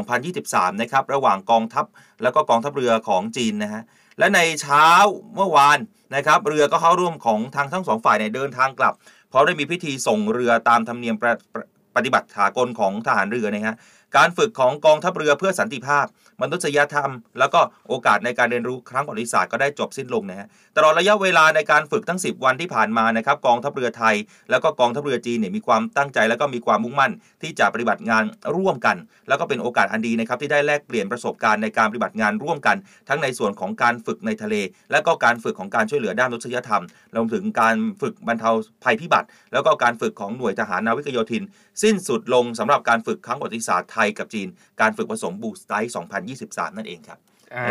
[0.09, 1.85] 2023 นะครับระหว่างกองทัพ
[2.23, 3.83] แล้วก็กองทัพเรือของจีนนะฮะ
[4.19, 4.87] และในเช้า
[5.35, 5.77] เมื่อวาน
[6.15, 8.93] นะครับเรือก็เข้าร่วมของทางทั้งสองฝ่ายเนี่ยเดินทางกลับ
[9.29, 11.55] เพราะได้มีพิธีส่งเรือตามธรรมเนียมปป
[11.95, 13.75] ปฏิบัติถากลของทหารเรือนะฮะ
[14.17, 16.05] การฝึกของกองทัพเรือเพื่อสันติภาพ
[16.43, 24.15] มนุษยธรรม แล้วก็โอกาสในการเรียนรู้ครั้งประวัติศาสตร์ก็ได้จบสิ้นลงนะฮะตลอดระยะเวลาในการฝึกทั้ง 10 วันที่ผ่านมานะครับกองทัพเรือไทย
[24.49, 28.23] แล้วก็กองทัพเรือจีนเนี่ยมีความตั้งใจแล้วก็มีความมุ่งมั่น ที่จะปฏิบัติงาน
[28.55, 32.77] ร่วมกัน แล้วก็เป็นโอกาสอันดีนะครับที่ได้แลกเปลี่ยนประสบการณ์ในการปฏิบัติงานร่วมกัน
[33.09, 34.55] ทั้งในส่วนของการฝึกในทะเล
[34.91, 36.83] และก็การฝึกของการช่วยเหลือด้านมนุษยธรรม
[37.15, 38.51] รวมถึงการฝึกบรรเทา
[38.83, 41.43] ภัยพิบัติ แล้วก็การฝึกของหน่วยทหารนาวิกโยธิน
[41.83, 44.47] สิ้นสุดลงสำหรับการฝึกครั้งประวัติศาสตร์ไทยกับจีน
[44.81, 45.93] การฝึกผสมบูสไตล์
[46.33, 47.19] 2023 นั่นเองครับ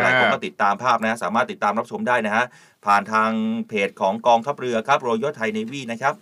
[0.03, 2.45] หลายคนก็ติดตามภาพนะสามารถติดตามรับชมได้นะฮะ
[2.87, 3.31] ผ่านทาง
[3.69, 6.15] เพจของกองทัพเรือครับรอยไทยเนวีนะครับ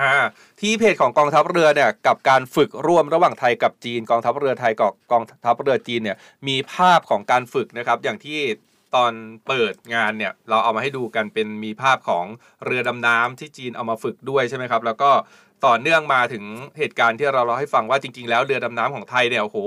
[0.00, 0.12] อ่า
[0.60, 6.16] ที่เพจของกองทัพเรือเนี่ยกับการฝึกร่วมระหว่างไทยกับจีน กองทัพเรือไทยกับกองทัพเรือจีนเนี่ย
[6.48, 8.40] มีภาพของการฝึกนะครับ อย่างที่
[8.94, 9.12] ตอน
[9.46, 12.24] เปิดงานเนี่ยเราเอามาให้ดูกันเป็นมีภาพของ
[12.64, 15.10] เรือดำน้ำที่จีนเอามาฝึกด้วยใช่ไหมครับ แล้วก็
[15.64, 16.44] ต่อเนื่องมาถึง
[16.78, 19.58] เหตุการณ์ที่เราเล่าให้ฟังว่าจริง ๆ แล้วเรือดำน้ำของไทยเนี่ยโห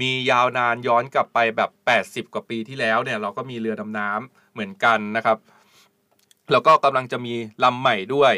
[0.00, 1.70] มียาวนานย้อนกลับไปแบบ
[2.26, 5.38] 80 กว่าปีที่แล้วเนี่ยเราก็มีเรือดำน้ำเหมือนกันนะครับ
[6.52, 8.34] แล้วก็กำลังจะมีลำใหม่ด้วย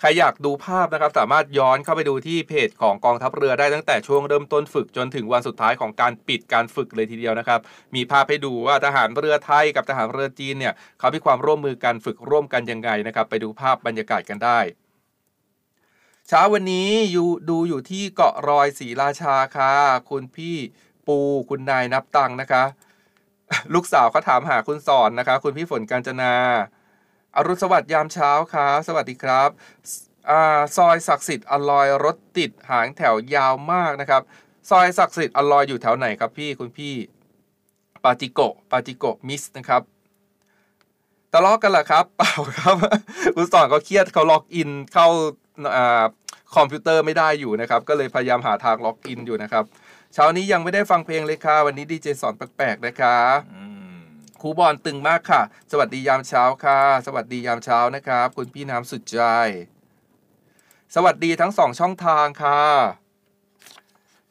[0.00, 7.60] ใครอยากดูภาพนะครับ สามารถย้อนเข้าไปดูที่เพจของกองทัพเรือได้ตั้งแต่ช่วงเริ่มต้นฝึกจนถึงวันสุดท้ายของการปิดการฝึกเลยทีเดียวนะครับ
[7.94, 14.58] มีภาพให้ดูว่าทหารเรือไทยกับทหารเรือจีนเนี่ยเขามีความร่วมมือกันฝึกร่วมกันยังไงนะครับ ไปดูภาพบรรยากาศกันได้
[16.28, 19.72] เช้าวันนี้อยู่ดูอยู่ที่เกาะรอยศรีราชาค่ะ
[20.10, 20.56] คุณพี่
[21.06, 21.18] ปู
[21.50, 22.64] คุณนายนับตังนะคะ
[23.74, 26.34] ลูกสาวเขาถามหาคุณสอนนะคะ คุณพี่ฝนกาญจนา
[27.36, 29.50] อรุณสวัสดิ์ยามเช้าครับสวัสดีครับ
[30.30, 34.22] อ่าซอยศักดิ์สิทธิ์อลอยรถติดหางแถวยาวมากนะครับ
[34.70, 36.94] ซอยศักดิ์สิทธิ์อลอยอยู่แถวไหนครับพี่คุณพี่
[38.04, 39.82] ปาจิโกปาจิโกมิสนะครับ
[41.32, 42.76] ทะเลาะกันเหรอครับ เปล่าครับ
[43.36, 45.06] คุณสอนเขาเครียดเขาล็อกอินเข้า
[46.54, 49.64] คอมพิวเตอร์ไม่ได้อยู่นะครับ ก็เลยพยายามหาทางล็อกอินอยู่นะครับ
[50.14, 53.18] เช้านี้ยังไม่ได้ฟังเพลงเลยค่ะ วันนี้ดีเจสอนแปลกๆนะคะ
[53.54, 53.62] อื
[53.94, 53.98] ม
[54.40, 59.20] ครูบอลตึงมากค่ะ สวัสดียามเช้าค่ะ สวัสดียามเช้านะครับ คุณพี่น้ำสุดใจ
[60.94, 62.60] สวัสดีทั้งสองช่องทางค่ะ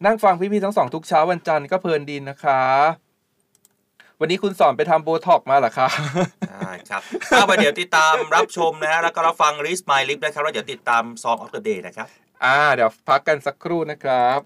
[0.06, 2.62] นั่งฟังพี่ๆทั้งสองทุกเช้าวันจันทร์ก็เพลินดีนะคะ
[4.24, 5.88] วันนี้คุณสอนไปทำโบท็อกมาเหรอคะ
[6.50, 12.08] ใช่ครับเอาไปเดี๋ยวติดตามรับชมนะฮะแล้วก็รับฟัง Read My Lip นะครับแล้วเดี๋ยวติดตาม Song of the Day นะครับ
[12.44, 14.40] อ่า เดี๋ยวพักกันสักครู่นะครับ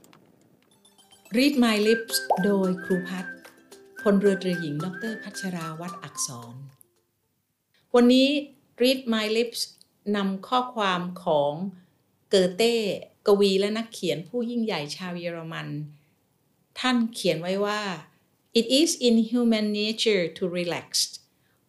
[1.38, 3.36] Read My Lips โดยครูพัฒน์
[4.02, 6.56] พลเรือตรีหญิง ดรพัชราวัตรอักษร
[7.96, 8.28] วันนี้
[8.82, 9.62] Read My Lips
[10.16, 11.54] นำข้อความของ
[12.30, 12.76] เกอเต้
[13.28, 15.68] กวีและนักเขียนผู้ยิ่งใหญ่ชาวเยอรมัน
[16.80, 17.82] ท่านเขียนไว้ว่า
[18.60, 21.20] It is in human nature to relax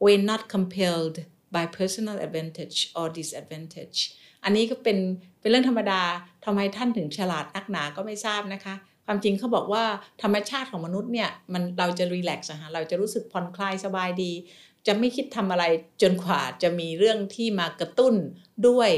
[0.04, 1.16] when not compelled
[1.50, 3.98] by personal advantage or disadvantage
[4.44, 4.98] อันนี้ก็เป็น
[5.40, 6.02] เป็นเรื่องธรรมดา
[6.44, 8.74] ทำไมท่านถึงฉลาดนักหนาก็ไม่ทราบนะคะ
[9.06, 9.84] ความจริงเขาบอกว่า
[10.22, 14.32] ธรรมชาติของมนุษย์เนี่ยมันเราจะรีแลกซ์ฮะเราจะรู้สึกผ่อนคลายสบายดี
[14.86, 15.64] จะไม่คิดทำอะไร
[16.02, 18.14] จนกว่าจะมีเรื่องที่มากระตุ้น
[18.68, 18.90] ด้วย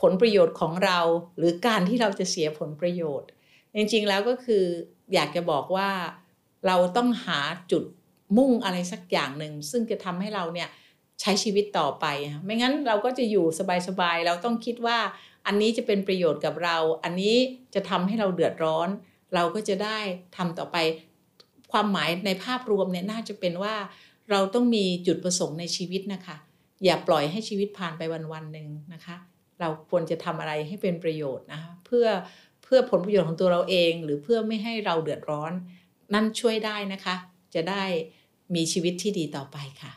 [0.00, 0.98] ผลประโยชน์ของเรา
[1.36, 3.28] หรือการที่เราจะเสียผลประโยชน์
[3.76, 4.64] จริงๆแล้วก็คือ
[5.14, 5.90] อยากจะบอกว่า
[6.66, 7.40] เราต้องหา
[7.72, 7.82] จุด
[8.36, 10.68] มุ่งอะไรสักอย่างหนึ่ง ซึ่งจะทำให้เราเนี่ย
[11.20, 13.46] ใช้ชีวิตต่อไปอะไม่งั้นเราก็จะอยู่
[13.88, 14.98] สบายๆ เราต้องคิดว่า
[15.46, 17.36] อันนี้จะเป็นประโยชน์กับเรา อันนี้
[17.74, 18.88] จะทำให้เราเดือดร้อน
[19.34, 19.98] เราก็จะได้
[20.36, 20.76] ทำต่อไป
[21.72, 23.74] ความหมายในภาพรวมเนี่ยน่าจะเป็นว่า
[24.30, 26.36] เราต้องมีจุดประสงค์ในชีวิตนะคะ
[26.84, 29.16] อย่าปล่อยให้ชีวิตผ่านไปวันๆหนึ่งนะคะ
[29.60, 32.06] เราควรจะทำอะไรให้เป็นประโยชน์นะคะเพื่อ
[32.64, 35.52] เพื่อผลประโยชน์ของตัวเราเอง หรือเพื่อไม่ให้เราเดือดร้อน
[36.14, 37.16] นั่นช่วยได้นะคะ
[37.54, 37.84] จะได้
[38.54, 39.92] มีชีวิตที่ดีต่อไปค่ะ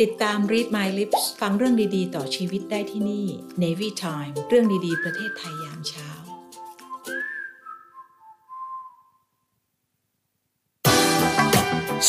[0.00, 3.26] ติดตาม Read My Lips ฟังเรื่องดีๆ ต่อชีวิตได้ที่นี่
[3.62, 6.10] Navy Time เรื่องดีๆ ประเทศไทยยามเช้า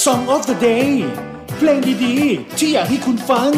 [0.03, 0.91] Song of the Day
[1.57, 3.51] เพลงดีๆ ที่อยากให้คุณฟัง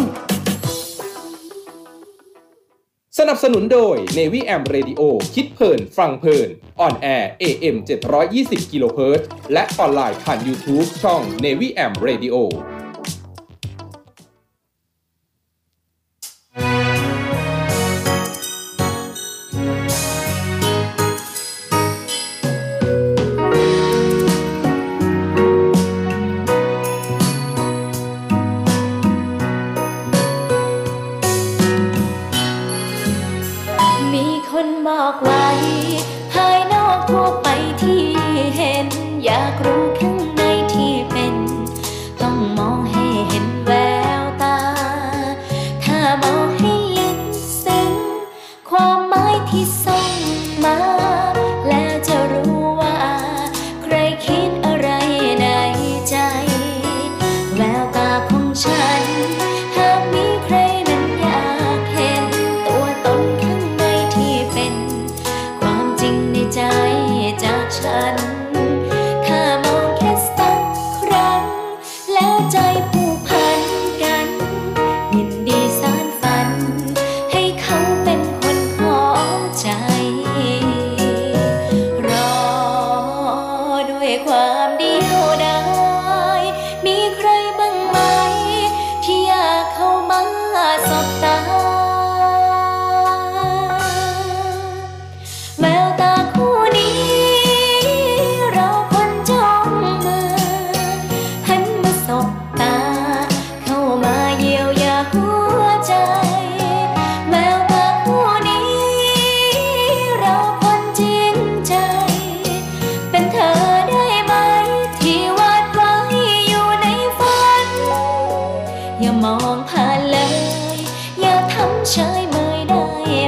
[3.19, 5.02] สนับสนุนโดย Navy AM Radio
[5.34, 7.76] คิดเพลิน ฟังเพลินออนแอร์ AM
[8.24, 12.36] 720กิโลเฮิรตซ์และออนไลน์ผ่าน YouTube ช่อง Navy AM Radio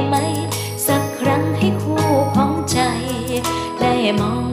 [0.06, 0.14] ไหม
[0.86, 2.78] สักครั้งให้คู่ของใจ
[3.80, 4.43] ได้มอง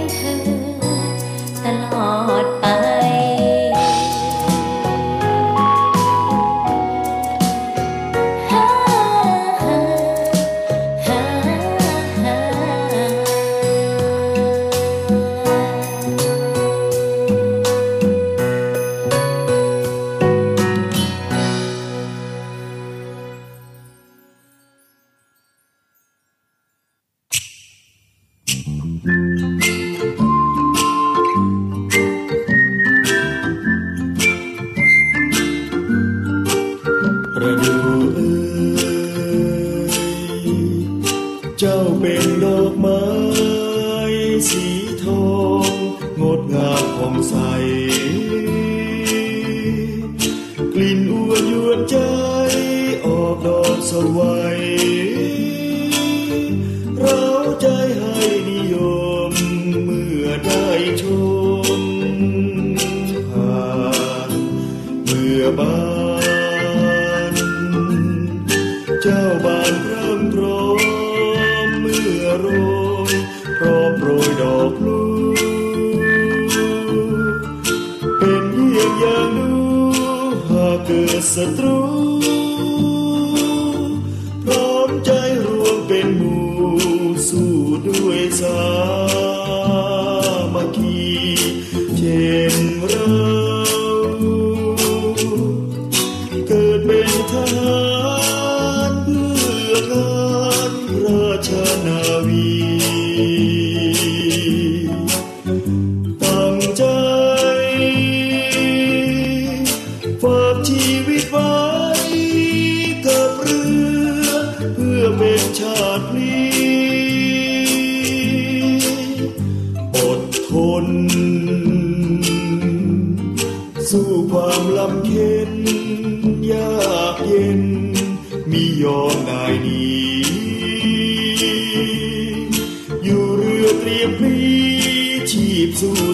[0.00, 0.29] and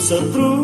[0.09, 0.56] สู้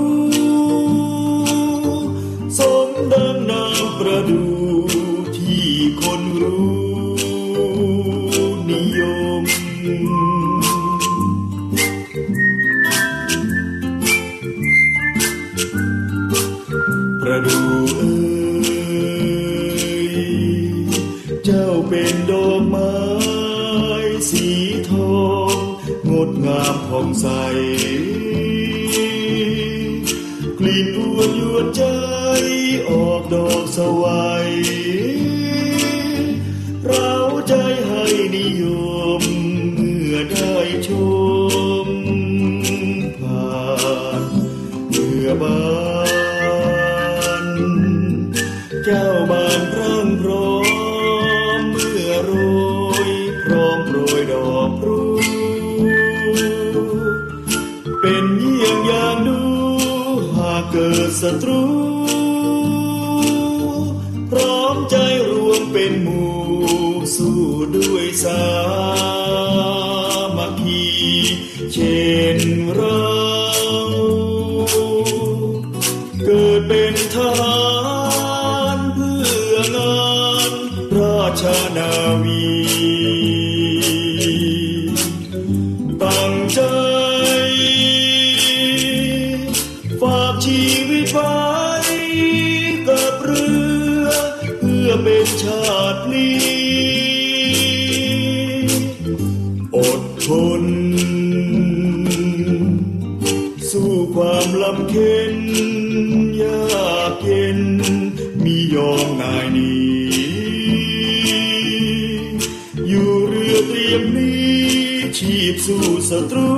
[116.12, 116.53] ศัตรู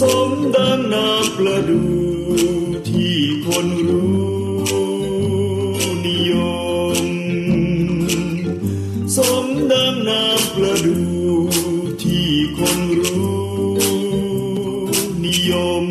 [0.00, 1.82] สมดังนามประดู
[2.88, 4.24] ที่คนรู้
[6.06, 6.32] นิย
[6.96, 7.06] ม
[9.16, 10.98] สมดังนามประดู
[12.02, 12.28] ที่
[12.58, 13.34] คนรู้
[15.24, 15.52] นิย
[15.82, 15.84] ม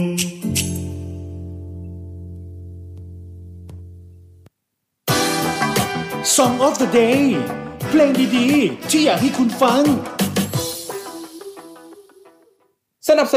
[6.35, 7.21] Song of the Day
[7.89, 9.83] เพลงดีๆ ที่อยากให้คุณฟัง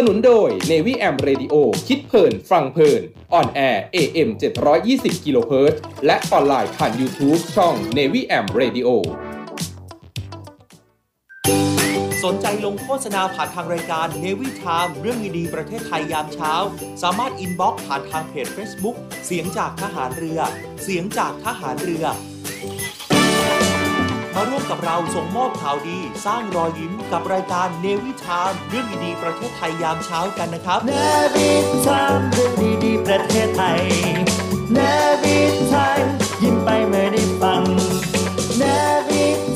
[0.06, 1.54] สนับสนุนโดย Navy AM Radio
[1.88, 3.02] คิดเพลิน ฟังเพลิน
[3.34, 4.28] on air AM
[4.76, 8.88] 720กิโลเฮิรตซ์และออนไลน์ผ่าน YouTube ช่อง Navy AM Radio
[12.24, 16.52] สนใจลงโฆษณาผ่านทางรายการ Navy Time เรื่องดีๆประเทศไทยยามเช้า
[17.02, 20.40] สามารถ inbox ผ่านทางเพจ Facebook เสียงจากทหารเรือ
[20.82, 22.04] เสียงจากทหารเรือ
[24.38, 30.92] มาร่วมกับเราส่งมอบข่าวดี สร้างรอยยิ้มกับรายการเนวิทามเรื่องดีๆประเทศไทยยามเช้ากันนะครับเน
[31.34, 31.50] วิ
[31.86, 32.52] ทามเรื่อง
[32.84, 33.82] ดีๆประเทศไทย
[34.74, 34.78] เน
[35.22, 35.38] วิ
[35.72, 36.04] ทาม
[36.42, 37.62] ยิ้มไปเมื่อได้ฟัง
[38.58, 38.62] เน
[39.08, 39.26] วิ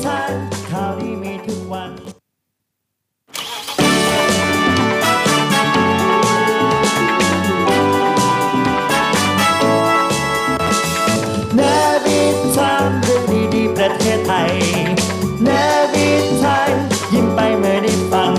[14.71, 14.95] ศไทย
[15.43, 15.49] เน
[15.93, 16.09] วิ
[16.41, 16.73] ทาม
[17.13, 18.33] ยิ้มไปเมื่อได้ฟัง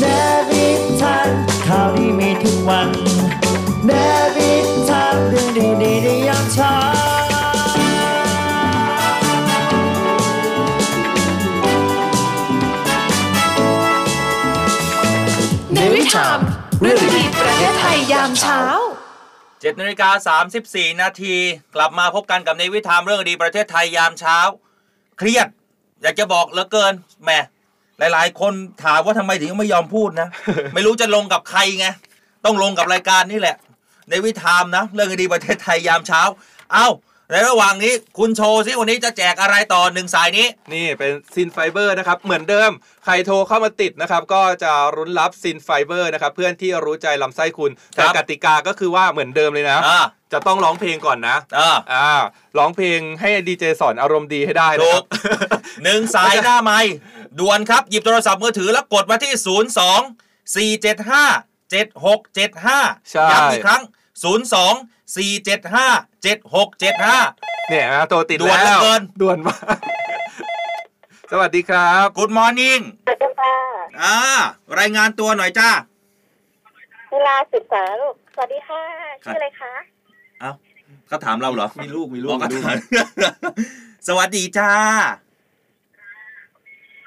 [0.00, 0.04] เน
[0.50, 0.66] วิ
[1.00, 1.30] ทาม
[1.66, 2.88] ข่าวดีมีทุกวัน
[3.86, 3.90] เน
[4.36, 4.52] วิ
[4.88, 6.74] ทามเรื่องดีๆในยามเช้า
[15.76, 16.44] Navy Time
[16.80, 18.60] เรื่องดีประเทศไทยยามเช้า
[19.62, 21.34] 7นาฬิกา34 นาที
[21.74, 24.38] กลับมาพบกันกับ Navy Time เรื่องดีประเทศไทยยามเช้า
[25.22, 25.48] เครียด
[26.02, 26.92] อยากจะบอกเหลือเกิน
[27.24, 27.30] แหม
[27.98, 28.52] หลาย ๆ คน
[28.84, 30.28] ถามว่าทำไมถึงยังไม่ยอมพูดนะ
[30.74, 31.86] ไม่รู้จะลงกับใครไง
[32.44, 33.56] ต้องลงกับรายการนี่แหละ
[34.10, 36.22] Navy Time นะ เรื่องดีประเทศไทยยามเช้า
[36.72, 36.86] เอ้า
[37.30, 42.70] ในระหว่างนี้คุณโชว์ซิวันนี้จะแจกอะไรต่อหนึ่งสายนี้ นี่เป็นซินไฟเบอร์นะครับ เหมือนเดิม
[43.04, 50.00] ใครโทรเข้ามาติดนะครับ ก็จะลุ้นรับซินไฟเบอร์นะครับ เพื่อนที่รู้ใจลำไส้คุณแต่กติกาก็คือว่าเหมือนเดิมเลยนะ อ่า
[50.32, 52.08] จะต้องร้องเพลงก่อนนะอ่าอ่า
[52.58, 55.04] ร้องเพลงให้ดีเจสอนอารมณ์ดีให้ได้นะถูครักบ
[55.84, 56.78] หนึ่งสายหน้าไม้
[57.38, 59.64] ด่วนครับ หยิบโทรศัพท์มือถือแล้วกดมาที่ 0
[60.08, 63.82] 2 4 7 5 7 6 7 5ใช่ ย้ำอีกครั้ง
[64.22, 66.94] 0 2 4 7 5 7 6 7
[67.26, 69.76] 5เนี่ยนะตัวติดด่วนเหลืแล้อวเกินด่วนมาก
[71.32, 72.82] สวัสดีครับ Good morning
[74.00, 74.16] อ่า
[74.78, 75.70] รายงานตัวหน่อยจ้า
[77.12, 78.82] เวลาศึกษาลูก สวัสดีค่ะ
[79.22, 79.72] ชื่ออะไรคะ
[80.40, 80.50] เอ้า
[81.08, 82.78] เขาถามเราเหรอมีลูกมีลูอ๋กอเขามีลูกถาม
[84.08, 84.70] สวัสดีจ้า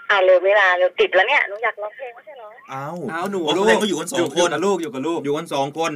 [0.09, 5.91] อ่าเร็วเวลาเร็วติดแล้วเนี่ย หนูอยากร้องเพลงไม่ใช่เหรอ เอ้าอ้าวหนูอ๋อลูแสกดงว่าอยู่กันสองคน กับลูกอยู่กับลูก อยู่กันสองคน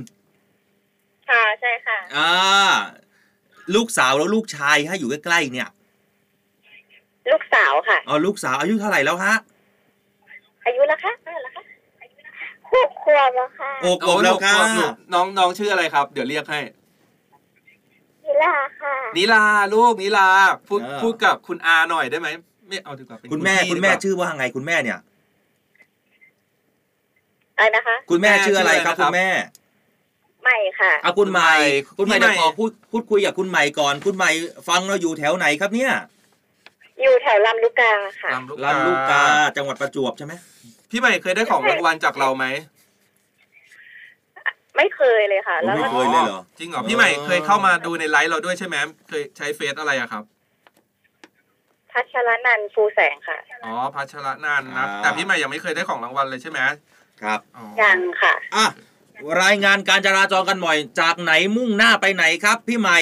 [1.29, 2.31] ค่ะ ใช่ค่ะ อ่า
[3.75, 5.69] ลูกสาวแล้วลูกชายฮะอยู่ใกล้ๆเนี่ย
[7.31, 9.35] ลูกสาวค่ะ อ๋อลูกสาวอายุเท่าไหร่แล้วฮะ
[10.65, 11.63] อายุละคะเท่าไหร่ละคะ
[12.73, 16.59] หกขวบแล้วค่ะโอ้กบแล้วค่ะหนูน้องน้องชื่ออะไรครับ เดี๋ยวเรียกให้
[18.25, 19.43] นิลาค่ะ นิลา
[19.73, 20.27] ลูกนิลา
[20.67, 22.27] พูดเออ พูดกับคุณอาหน่อยได้ไหม
[22.67, 24.99] ไม่เอาดีกว่าเป็นคุณแม่พี่คุณแม่ดีกว่า ชื่อว่าไงคุณแม่เนี่ย
[27.55, 29.39] อะไรนะคะ คุณแม่ชื่ออะไรครับ คุณแม่ให
[30.49, 31.51] ม่ค่ะเอาคุณใหม่
[31.97, 34.31] คุณใหม่พี่ใหม่เดี๋ยวขอพูดพูดคุยกับคุณใหม่ก่อน คุณใหม่
[34.69, 35.91] ฟังเราอยู่แถวไหนครับเนี่ย
[37.01, 39.23] อยู่แถวลำลูกกาค่ะลำลูกลำลูกกา
[39.57, 40.33] จังหวัดประจวบใช่ไหม
[40.91, 42.45] พี่ใหม่เคยได้ของรางวัลจากเราไหม
[44.77, 48.75] ไม่เคยเลยค่ะ แล้วไม่มันเคยเลยเหรอจริงเหรอพี่ใหม่เคยเข้ามาดูในไลฟ์เราด้วยใช่ไหม
[49.09, 50.23] เคยใช้เฟซอะไรอะครับ
[51.91, 56.59] พัชรนันท์ฟูแสงค่ะ อ๋อพัชรนันท์นะอ่าแต่พี่ใหม่ยังไม่เคยได้ของรางวัลเลยใช่ไหม
[57.21, 58.65] ครับอ๋อยังค่ะ อะ
[59.43, 62.97] รายงานการจราจรกันหน่อย จากไหนมุ่งหน้าไปไหนครับ พี่ใหม่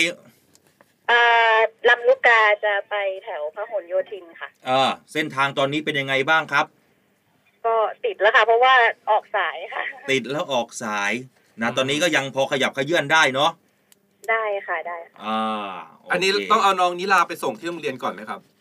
[1.08, 1.20] เอ่
[1.54, 1.56] อ
[1.90, 6.66] ลำลูกกาจะไปแถวพหลโยธินค่ะเออเส้นทางตอนนี้เป็นยังไงบ้างครับ
[7.66, 8.74] ก็ติดแล้วค่ะ เพราะว่า
[9.10, 11.12] ออกสายค่ะ ติดแล้วออกสาย
[11.62, 13.52] นะตอนนี้ก็ยังพอขยับขยื่นได้เนาะ
[14.30, 15.40] ได้ค่ะได้อ่า
[16.00, 18.57] โเคอันนี้ต้องเอาน้องนิลาไปส่งที่โรงเรียนก่อนไหมครับใ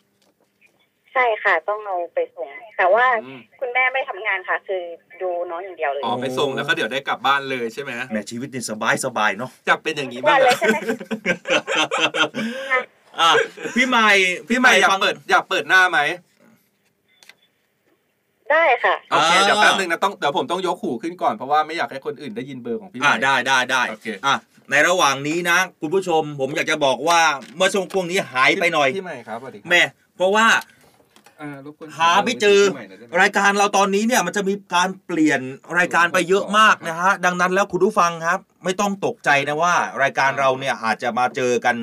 [1.17, 4.83] ช่ค่ะ ต้องเอาไปส่งแต่ว่าอืม คุณแม่ไม่ทำงานค่ะ คือ
[5.21, 10.77] ดูน้องอย่างเดียวเลย อ๋อไปส่งแล้วก็เดี๋ยวได้กลับบ้านเลยใช่ไหมแหม่ชีวิตนี่สบายสบายเนาะจะเป็นอย่างนี้วับ้างนเหรเลอยใช่ไหม
[13.19, 13.31] อะ
[13.75, 14.09] พี่ใหม่
[14.49, 15.99] พี่ใหม่อยากฟัง เปิดอยากเปิดหน้าไหม
[18.51, 24.35] ได้ค่ะ โอเคอ่า เดี๋ยวแป๊บนึงนะต้องเดี๋ยวผมต้องยกหูขึ้นก่อนเพราะว่าไม่อยากให้คนอื่นได้ยินเบอร์ของพี่ใหอ่าม่ ได้ได้ได้โอเค อะ
[24.71, 27.19] ในระหว่างนี้นะ คุณผู้ชมผมอยากจะบอกว่า
[27.55, 29.81] เมื่อช่วงช่วงนี้หายไปหน่อยพี่ใหม่ครับสวัสดีครับ แม่
[30.15, 30.76] เพราะว่าอ่ารบกวน
[31.97, 32.59] หาไม่เจอ
[33.21, 35.41] รายการเราตอนนี้เนี่ยมันจะมีการเปลี่ยน
[35.79, 39.73] รายการไปเยอะมากนะฮะดังนั้นแล้วคุณผู้ฟังครับ ไม่ต้องตกใจนะว่า
[40.03, 41.77] รายการเราเนี่ยอาจจะมาเจอกัน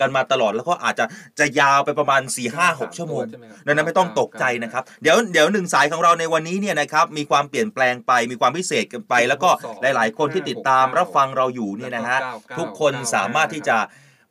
[0.00, 1.04] กันมาตลอดแล้วก็อาจจะ
[1.38, 3.20] จะยาวไปประมาณ4ี่ห้าหกชั่วโมง
[3.66, 12.18] ดังนั้นไม่ต้องตกใจนะครับ เดี๋ยวเดี๋ยวหนึ่งสายของเราในวันนี้เนี่ยนะครับมีความเปลี่ยนแปลงไปมีความพิเศษกันไป แล้วก็หลาย ๆ คนที่ติดตามรับฟังเราอยู่เนี่ยนะฮะ
[12.58, 13.76] ทุกคนสามารถที่จะ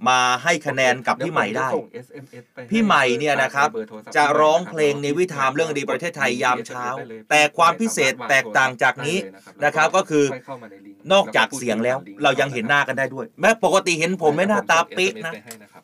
[0.10, 6.86] มาให้คะแนนกับพี่ใหม่ได้เยวผมจะส่ง SMS ไปพี่ใหม่เนี่ยนะครับเอโทศัพท์จะร้องเพลงในวิถามเรื่องดีประเทศไทยยามเช้า
[7.30, 9.18] แต่ความพิเศษแตกต่างจากนี้
[9.66, 15.34] นะครับก็คือค่ยเข้ามาในลิงก์นอกจากเสียงแล้ว เรายังเห็นหน้ากันได้ด้วย แม้ปกติเห็นผมไม่หน้าตาเป๊ะนะ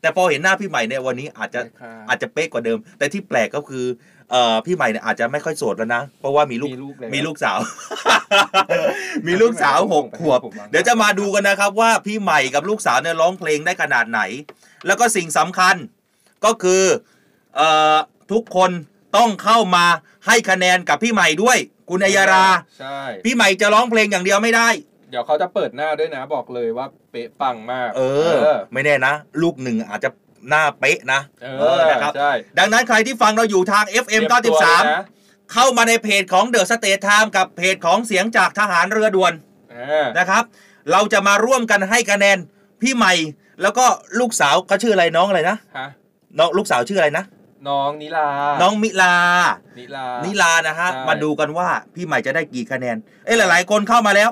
[0.01, 1.61] แต่พอเห็นหน้าพี่ใหม่เนี่ยวันนี้อาจจะ
[2.09, 3.86] อาจจะเป๊ะกว่าเดิม แต่ที่แปลกก็คือ
[4.32, 7.59] เอ่อพี่ใหม่เนี่ยอาจจะไม่ค่อยโสดแล้วนะ เพราะว่ามีลูกมีลูกแล้ว มีลูกสาว
[9.27, 14.21] มีลูกสาวหกขวบ เดี๋ยวจะมาดูกันนะครับว่าพี่ใหม่กับลูกสาวเนี่ยร้องเพลงได้ขนาดไหน
[14.86, 15.75] แล้วก็สิ่งสำคัญ
[16.45, 16.84] ก็คือ
[17.55, 17.97] เอ่อ
[18.32, 18.71] ทุกคน
[19.17, 19.86] ต้องเข้ามา
[20.27, 21.57] ให้คะแนนกับพี่ใหม่ด้วย
[21.89, 22.45] คุณอัยยารา
[22.80, 24.69] ใช่ พี่ใหม่จะร้องเพลงอย่างเดียวไม่ได้
[25.09, 28.01] เดี๋ยวเขาจะเปิดหน้าด้วยนะบอกเลยว่าเป๊ะปังมาก เอ
[28.34, 28.36] อ
[28.73, 30.09] ไม่แน่นะ ลูกหนึ่งอาจจะ
[30.49, 31.19] หน้าเป๊ะนะ
[31.59, 39.33] เออนะครับใช่ดังนั้นใครที่ฟังเราอยู่ทาง FM เตรียมตัวเลยนะ93 เข้ามาในเพจของ The State Time กับเพจของเสียงจากทหารเรือด่วน
[39.73, 40.43] อ่านะครับ
[40.91, 42.37] เราจะมาร่วมกันให้คะแนน
[42.81, 43.13] พี่ใหม่
[43.61, 43.85] แล้วก็
[44.19, 45.87] ลูกสาวเขาชื่ออะไรน้องอะไรนะฮะ
[46.39, 47.25] น้องลูกสาวชื่ออะไรนะ
[47.69, 48.27] น้องนิลา
[48.61, 49.15] น้องมิลา
[49.79, 54.29] นิลา นิลานะฮะใช่มาดูกันว่าพี่ใหม่จะได้กี่คะแนน เอ้ยหลาย ๆ คนเข้ามาแล้ว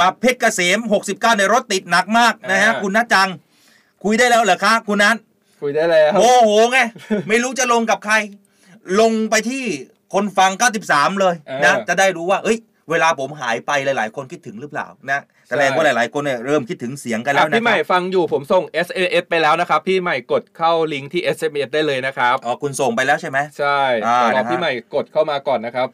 [0.00, 0.78] มาเพชรเกษม
[1.08, 3.28] 69 ในรถติดหนักมากนะฮะ คุณนัทจัง
[4.04, 5.16] คุยได้แล้วเหรอคะ คุณนัท
[5.62, 6.78] คุยได้แล้วโมโหไง
[7.28, 8.14] ไม่รู้จะลงกับใคร
[9.00, 9.62] ลงไปที่
[10.14, 10.50] คนฟัง
[10.86, 11.34] 93 เลย
[11.64, 12.58] นะเออจะได้รู้ว่า เอ้ย
[12.90, 25.88] เวลาผมหายไปหลาย ๆ คนคิดถึงหรือเปล่านะแสดงว่าหลาย ๆ คนเนี่ยเริ่มคิดถึงเสียงกันแล้วอะนะพี่ใหม่ครับฟังอยู่ผมส่ง SMS ไปแล้วนะครับ พี่ใหม่กดเข้าลิงก์ที่ SMS ได้เลยนะครับอ๋อคุณส่งไปแล้วใช่ไหมใช่อ่าเดี๋ยวรอนะฮะพี่ใหม่กดเข้ามาก่อนนะครับ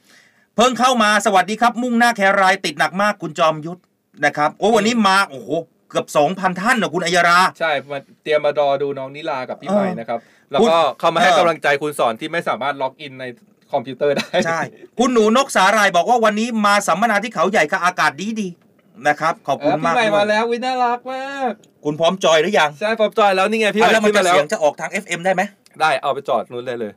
[0.56, 3.80] เพิ่งเข้ามาสวัสดีครับ มุ่งหน้าแครายติดหนักมากคุณจอมยุทธ
[4.24, 5.50] นะครับโอ้วันนี้มาโอ้โห
[5.91, 10.18] เกือบสองพันท่านนะคุณอัยรา ใช่มาเตรียมมารอดูน้องนิลากับพี่ใหม่เออนะครับ
[10.51, 13.24] แล้วคุณก็เข้ามาให้เออกำลังใจคุณสอนที่ไม่สามารถ log in ใน
[13.72, 14.61] คอมพิวเตอร์ได้ ใช่
[14.99, 21.53] คุณหนูนกสาหร่ายบอกว่าวันนี้มาสัมมนาที่เขาใหญ่ค่ะอากาศดีดีๆนะครับ ขอบเอคุณอพี่มากใหม่ด้มาวยแล้ววิน่ารักมาก
[21.84, 25.43] คุณพร้อมจอยหรือยัง ใช่พร้อมจอยแล้วนี่ไงพี่ใหอะม่แล้วมันขึ้นจะมาแล้วเสียงจะออกทาง FM ได้ไหม
[25.80, 26.93] ได้เอาไปจอดนู้นเลยเลย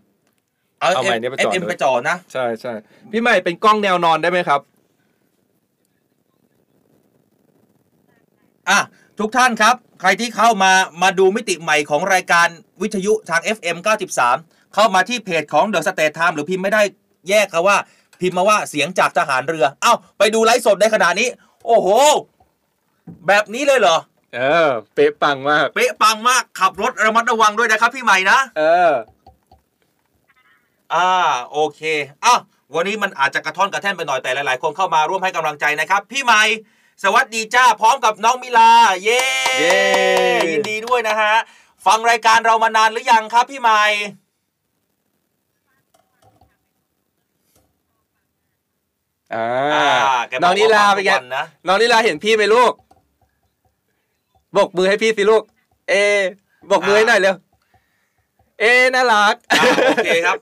[0.80, 2.74] เอาเอาใหม่เนี่ยไปจอด FM เลยไปจอดนะ ใช่ใช่
[3.12, 4.60] พี่ใหม่เป็นกล้องแนวนอนได้ไหมครับ
[8.70, 8.80] อะ
[9.20, 12.48] ทุกท่านครับ ใครที่เข้ามามาดูมิติใหม่ของรายการ
[12.82, 13.78] วิทยุทาง FM
[14.26, 16.82] 93 เข้ามาที่เพจของ The State Time หรือพิมพ์ไม่ได้
[17.30, 17.78] แยกครับว่า
[18.20, 21.28] พิมพ์มาว่าเสียงจากทหารเรือ เอ้า ไปดูไลฟ์สดในขณะนี้
[21.66, 21.88] โอ้โห
[23.28, 23.98] แบบนี้เลยเหรอ
[24.36, 28.92] เออ เป๊ะปังมาก เป๊ะปังมากขับรถระมัดระวังด้วยนะครับพี่ใหม่นะ เออ
[30.94, 31.10] อ่า
[31.52, 31.82] โอเค
[32.26, 32.40] อะ
[32.76, 36.42] วันนี้มันอาจจะกระท่อนกระแท่นไปหน่อยแต่หลาย ๆ คนเข้ามาร่วมให้กำลังใจนะครับ พี่ใหม่
[37.04, 38.72] สวัสดีจ้าพร้อมกับน้องมิลา
[39.04, 39.22] เย้
[39.60, 39.80] เย้
[40.52, 41.34] ยินดีด้วยนะฮะ
[41.86, 43.82] ฟังรายการเรามานานหรือยังครับพี่ใหม่
[49.34, 49.48] อ่า
[50.28, 52.74] แกบน้ออกงนิลาว่าฟังเป็นไงทุกวันนะน้องนิลาเห็นพี่ไหมลูก
[54.58, 55.44] บกมือให้พี่สิลูก
[55.90, 55.94] เอ
[56.72, 57.36] บกมือให้หน่อยเร็ว
[58.62, 60.38] เอน่ารักอ่าโอเคครับ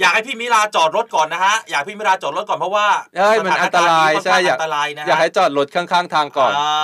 [0.00, 6.74] อยากให้พี่มิลาจอดรถก่อนนะฮะ อยากให้พี่มิลาจอดรถก่อนเพราะว่าเอ้ยมันอันตรายสใช่ถนอยากการณ์นี้ค่อนข้างอันตรายนะฮะอยากให้จอดรถข้างๆทางก่อนอ่า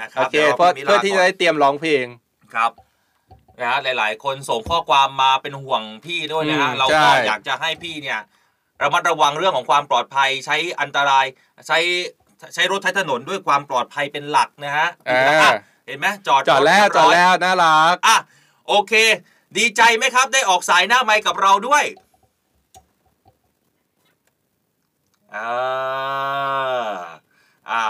[0.00, 2.06] นะครับโอเคดี๋ยวเพื่อพี่มิลาเพื่อที่จะได้เตรียมร้องเพลง
[2.54, 2.70] ครับ
[3.60, 8.20] นะฮะหลาย ๆ คนส่งข้อความมาเป็นห่วงพี่ด้วยนะฮะอืมเราใช่ก็อยากจะให้พี่เนี่ย
[8.82, 11.24] ระมัดระวังเรื่องของความปลอดภัยใช้อันตราย
[11.68, 11.78] ใช้
[12.54, 15.50] ใช้รถใช้ถนนด้วยความปลอดภัยเป็นหลักนะฮะอ่าอะ
[15.86, 18.16] เห็นไหมจอดจอดแล้วรถจอดเรียบร้ยแล้วน่ารักอะ
[18.68, 18.92] โอเค
[19.56, 21.84] ดีใจไหมครับ ได้ออกสายหน้าไมค์กับเราด้วย
[25.34, 25.52] อ่า
[27.70, 27.84] อ่า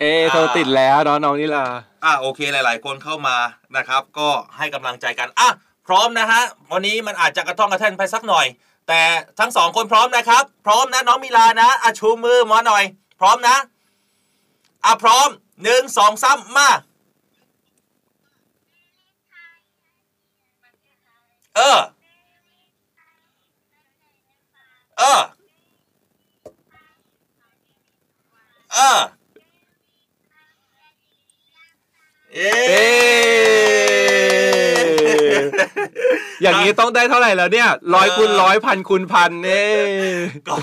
[0.00, 1.64] เอโทรติดแล้วเนาะน้องนิลา
[2.04, 3.36] อะโอเคหลาย ๆ คนเข้ามา
[3.76, 5.48] นะครับ ก็ให้กำลังใจกันอะ
[5.86, 8.46] พร้อมนะฮะวันนี้มันอาจจะกระท่องกระแท่นไปสักหน่อย
[8.88, 9.00] แต่
[9.38, 12.84] ทั้งสองคนพร้อมนะครับ พร้อมนะน้องมิลานะอะชูมือมาหน่อย
[13.20, 13.56] พร้อมนะ
[14.84, 15.28] อะพร้อม
[15.62, 16.68] หนึ่งสองสามมา
[21.58, 21.80] เออ
[24.98, 25.20] เออ
[28.74, 28.98] เออ
[32.34, 32.52] เอ๊
[35.02, 35.72] เอะ
[36.42, 39.66] อย่างนี้ต้องได้เท่าไหร่แล้วเนี่ยร้อยคูณร้อยพันคูณพันเน่
[40.46, 40.54] ก็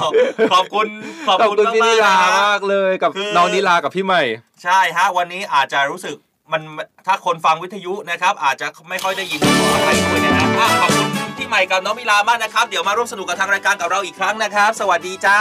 [0.53, 0.87] ขอบคุณ
[1.27, 4.21] ขอบขอบคุณคุณพี่มานิกๆลานะฮะมากเลยกับคือน้องนิลากับพี่ใหม่
[4.63, 6.15] ใช่ฮะวันนี้อาจจะรู้สึก
[6.51, 6.61] มัน
[7.07, 15.39] ถ้าคนฟังวิทยุนะครับ อาจจะไม่ค่อยได้ยินขออภัยด้วยนะฮะอะขอบคุณพี่ใหม่กับน้องมิลามากนะครับ เดี๋ยวมาร่วมสนุกกับทางรายการกับเราอีกครั้งนะครับ สวัสดีจ้า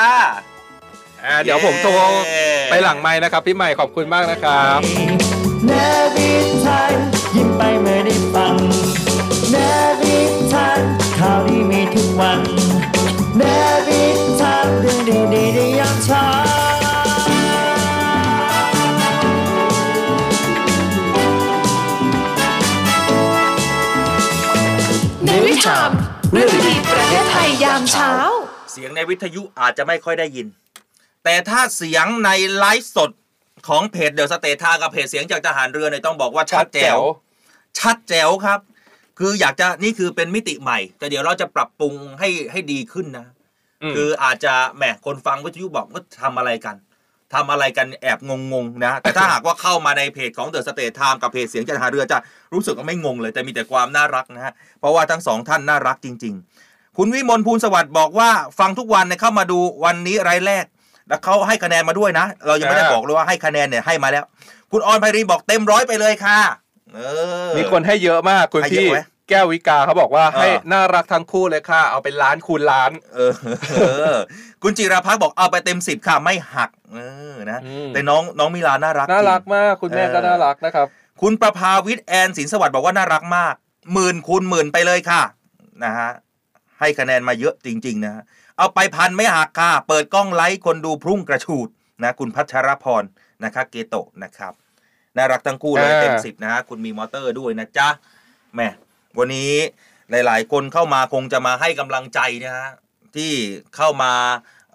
[1.25, 1.93] อ่าเดี๋ยวผมโทร
[2.71, 4.81] ไปหลังไม้นะครับ พี่ใหม่ขอบคุณมากนะครับ
[5.67, 5.73] เน
[6.15, 6.31] วิ
[6.65, 6.93] ทาน
[7.35, 8.57] ยิ้มไปเมื่อได้ฟัง
[9.51, 9.57] เน
[10.01, 10.19] วิ
[10.53, 10.81] ทาน
[11.19, 12.41] ข่าวดีมีทุกวัน
[13.37, 13.43] เน
[13.87, 14.05] วิ
[14.41, 16.44] ทานเรื่องดีดีๆในยามเช้า
[25.65, 25.93] Navy Time
[26.33, 28.13] เรื่องดีๆประเทศไทยยามเช้า
[28.73, 30.47] เสียงในวิทยุอาจจะไม่ค่อยได้ยิน
[31.25, 33.11] แต่ถ้าเสียงในไลฟ์สด
[33.69, 36.99] ของเพจ The State Times กับเพจเสียงจากทหารเรือเนี่ยต้องบอกว่าชัดแจ๋ว
[37.79, 38.61] ชัดแจ๋วครับ
[39.19, 43.27] คืออยากจะนี่คือเป็นมิติใหม่ แต่เดี๋ยวเราจะปรับปรุงให้ให้ดีขึ้นนะ
[43.83, 46.77] อืมคืออาจจะแหมคนฟังวิทยุบอกว่าทำอะไรกัน
[47.35, 48.19] ทำอะไรกันแอบ
[48.53, 52.19] งงๆนะแต่ถ้าหากว่าเข้ามาในเพจของ The State Times กับเพจเสียงจากทหารเรือจะ
[52.53, 56.35] รู้สึกว่าไม่งงเลย แต่มีแต่ความน่ารักนะฮะเพราะว่าทั้งสองท่านน่ารักจริง
[56.67, 60.65] ๆ คุณวิมลภูลสวัสดิ์บอกว่าฟังทุกวันเนี่ยเข้ามาดูวันนี้รายแรก
[61.09, 64.25] แล้วเขาให้คะแนนมาด้วยนะ เรายังไม่ได้อ่าบอกเลยว่าให้คะแนนเนี่ยให้มาแล้ว
[64.71, 66.39] คุณออนไพรีบอกเต็มร้อยไปเลยค่ะ
[66.95, 67.01] เอ
[67.49, 73.33] อมีคนให้เยอะมากคุณให้เยอะพี่ไหม แก้ววิกาเขาบอกว่าเออให้น่ารักทั้งคู่เลยค่ะ เอาเป็นล้านคูณล้าน เออ
[73.73, 73.79] เอ
[74.13, 74.17] อ
[74.63, 76.99] คุณจิราพักษ์บอกเอาไปเต็มสิบค่ะไม่หักเอ
[77.33, 80.87] อนะอืมแต่น้องน้องมิลาน่ารักน่าจงรักมากคุณแม่ก็เออน่ารักนะครับ
[81.23, 83.55] คุณประภาวิทย์แอนสินสวัสดิ์บอกว่าน่ารักมาก
[83.93, 85.23] หมื่นคูณหมื่นไปเลยค่ะ
[85.85, 86.11] นะฮะ
[86.81, 88.23] ให้คะแนนมาเยอะจริง ๆ นะฮะ
[88.59, 91.69] เอาไปพันไม่หักค่ะ เปิดกล้องไลฟ์คนดูพรุ่งกระฉูด
[92.03, 93.05] นะคุณพัชรพร
[93.45, 94.53] นะคะเกโตะนะครับ
[95.17, 97.89] น่ารักทั้งคู่เลยอ่าเต็มสิบนะฮะคุณมีมอเตอร์ด้วยนะจ๊ะ
[98.55, 98.69] แหม่
[99.19, 99.53] วันนี้
[100.11, 102.71] หลาย ๆ คนเข้ามาคงจะมาให้กำลังใจนะฮะ
[103.17, 103.33] ที่
[103.77, 104.13] เข้ามา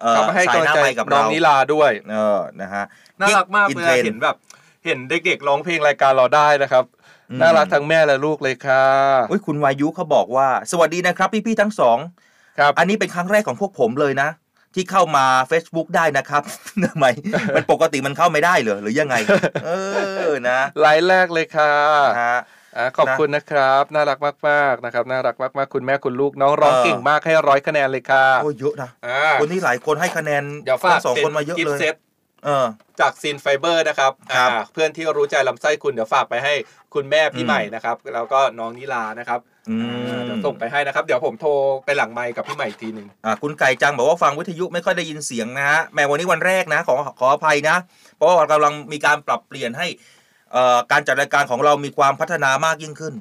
[0.00, 2.84] เอ่อเขามาให้สายกำลังหน้าใจไมค์กับน้องเรานิลาด้วยเออนะฮะ
[3.20, 4.36] น่ารักมาก in trend เลยเห็นแบบ
[4.84, 6.84] เห็นเด็ก ๆ ร้องเพลงรายการเราได้นะครับ
[7.30, 8.84] อืมน่ารักทั้งแม่และลูกเลยค่ะ
[9.28, 11.98] โอ้ยคุณวายุเขาบอกว่า สวัสดีนะครับ พี่ๆทั้งสอง
[12.58, 14.28] ครับอันนี้เป็นครั้งแรกของพวกผมเลยนะ
[14.74, 16.42] ที่เข้ามา Facebook ได้นะครับ
[16.84, 17.06] ทำไม
[17.56, 19.14] มันปกติมันเข้าไม่ได้เหรอหรือยังไง
[19.66, 19.70] เอ
[20.30, 22.38] อนะไลฟ์แรกเลยค่ะฮะอ่า
[22.98, 24.18] ขอบคุณนะครับ น่ารัก
[24.48, 31.94] มากๆนะครับ น่ารักมากๆ คุณแม่คุณลูกน้องร้องเออเก่งมากให้ร้อยคะแนนเลยค่ะโอ้ยเยอะนะอ่าคนนี้หลายคนให้คะแนนเดี๋ยวฝากทั้งสองคนมาเยอะเลย gift set
[32.44, 32.66] เออ
[33.00, 36.54] จากซินไฟเบอร์นะครับครับอ่าเพื่อนที่รู้ใจลำไส้คุณเดี๋ยวฝากไปให้
[36.94, 41.50] คุณแม่พี่อืมใหม่นะครับ แล้วก็น้องนิลานะครับอืมอ่าเดี๋ยวส่งไปให้นะครับ เดี๋ยวผมโทร
[41.84, 47.76] ไปหลังไมค์กับพี่ใหม่อีกทีหนึ่งอ่าคุณไก่จังบอกว่าฟังวิทยุไม่ค่อยได้ยินเสียงนะฮะแม้วันนี้วันแรกนะขอขออภัยนะ
[48.16, 50.19] เพราะว่ากำลังมีการปรับเปลี่ยนให้เอ่อ
[50.90, 53.14] การจัดรายการของเรามีความพัฒนามากยิ่งขึ้น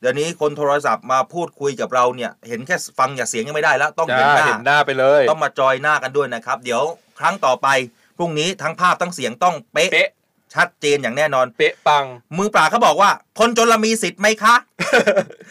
[0.00, 6.82] เดี๋ยวนี้คนโทรศัพท์มาพูดคุยกับเราเนี่ย เห็นแค่ฟังอย่าเสียงยังไม่ได้แล้ว ต้องเห็นหน้าเห็นหน้าไปเลย ต้องมาจอยหน้ากันด้วยนะครับ เดี๋ยว
[7.20, 7.68] ครั้งต่อไป
[8.18, 10.08] พรุ่งนี้ทั้งภาพทั้งเสียงต้องเป๊ะเป๊ะ
[10.54, 12.04] ชัดเจนอย่างแน่นอน เป๊ะปัง
[12.38, 14.54] มือปราบเขาบอกว่า คนจนละมีสิทธิ์ไหมคะ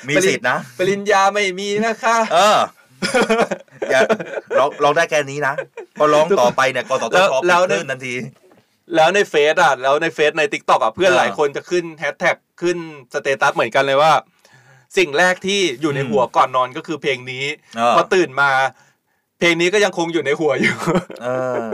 [0.09, 2.57] มีสิทธิ์นะ ปริญญาไม่มีนะคะ เออ
[3.91, 4.01] อย่า
[4.59, 5.53] ลองลองได้แค่นี้นะ
[5.99, 8.13] พอร้องต่อไปเนี่ยกสทแล้วชแล้ปิวดคลื่นทันที
[8.95, 12.77] แล้วในเฟซอะแล้วในเฟซใน TikTok อะเพื่อนเออหลายคนจะขึ้นแฮชแท็กขึ้น
[13.13, 14.13] สเตตัสเหมือนกันเลยว่า
[14.97, 17.45] สิ่งแรกที่อยู่ในหัวก่อนนอนก็คือเพลงนี้
[17.77, 18.49] เออพอตื่นมา
[19.39, 20.77] เพลงนี้ก็ยังคงอยู่ในหัวอยู่
[21.21, 21.27] เอ
[21.61, 21.65] อ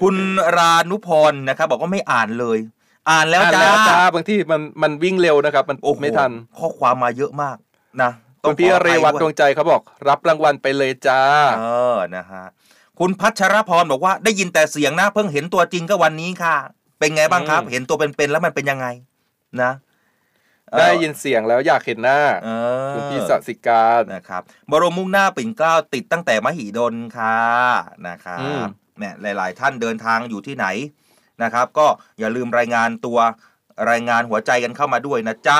[0.00, 0.16] คุณ
[0.56, 2.58] รานุพรนะครับ บอกว่าไม่อ่านเลย
[3.10, 7.56] อ่านแล้วอ่านจ้าแล้วจ้าบางที่มันมันวิ่งเร็วนะครับ มันโอ้โหไม่ทัน ข้อความมาเยอะมาก
[8.02, 8.10] นะ
[8.44, 11.22] ต้คุองณพี่ขออเรภัยวัตด้วยดวงใจเขาบอก รับรางวัลไปเลยจ้า
[11.56, 11.56] เอ
[11.94, 12.44] อนะฮะ
[12.98, 16.56] คุณพัชรพรบอกว่าได้ยินแต่เสียงนะเพิ่งเห็นตัวจริงก็วันนี้ค่ะ
[16.98, 18.86] เป็นไงบ้างครับอืมเห็นตัวเป็นๆแล้วมันเป็นยังไง
[19.62, 19.72] นะ
[20.70, 22.48] เอ่อได้ยินเสียงแล้วอยากเห็นหน้าเอ
[22.88, 27.38] อคุณพี่สสิการนะครับ บรมมุ่งหน้าปิ่นเกล้าติดตั้งแต่มหิดลค่ะ
[28.08, 28.68] นะครัอืมบ
[28.98, 30.66] เนี่ยหลาย ๆ ท่านเดินทางอยู่ที่ไหน
[31.42, 31.86] นะครับ ก็
[32.18, 33.18] อย่าลืมรายงานตัว
[33.90, 35.58] รายงานหัวใจกันเข้ามาด้วยนะจ๊ะ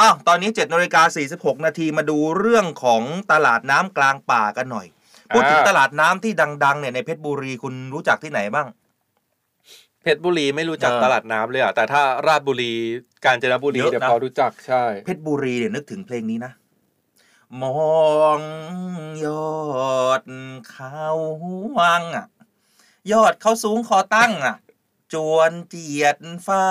[0.00, 1.02] อ้าวตอนนี้7นาฬิกา
[1.34, 4.86] 46 นาทีมาดูเรื่องของตลาดน้ำกลางป่ากันหน่อย
[5.34, 6.32] พูดถึงตลาดน้ำที่
[6.64, 8.66] ดัง ๆ เนี่ยในเพชรบุรีคุณรู้จักที่ไหนบ้าง
[10.02, 12.72] เพชรบุรีไม่รู้จักเออตลาดน้ำเลยอะแต่ถ้าราชบุรี
[13.24, 16.52] กาญจนบุรีเยอะนะเดี๋ยวพอรู้จักใช่ เพชรบุรีเนี่ยนึกถึงเพลงนี้นะ
[17.62, 18.40] มอง
[19.24, 20.22] ยอด
[20.70, 21.06] เขา
[21.78, 22.26] วังอะ
[23.12, 24.56] ยอดเขาสูงคอตั้งอะ
[25.12, 26.66] จวนเจียดฟ้า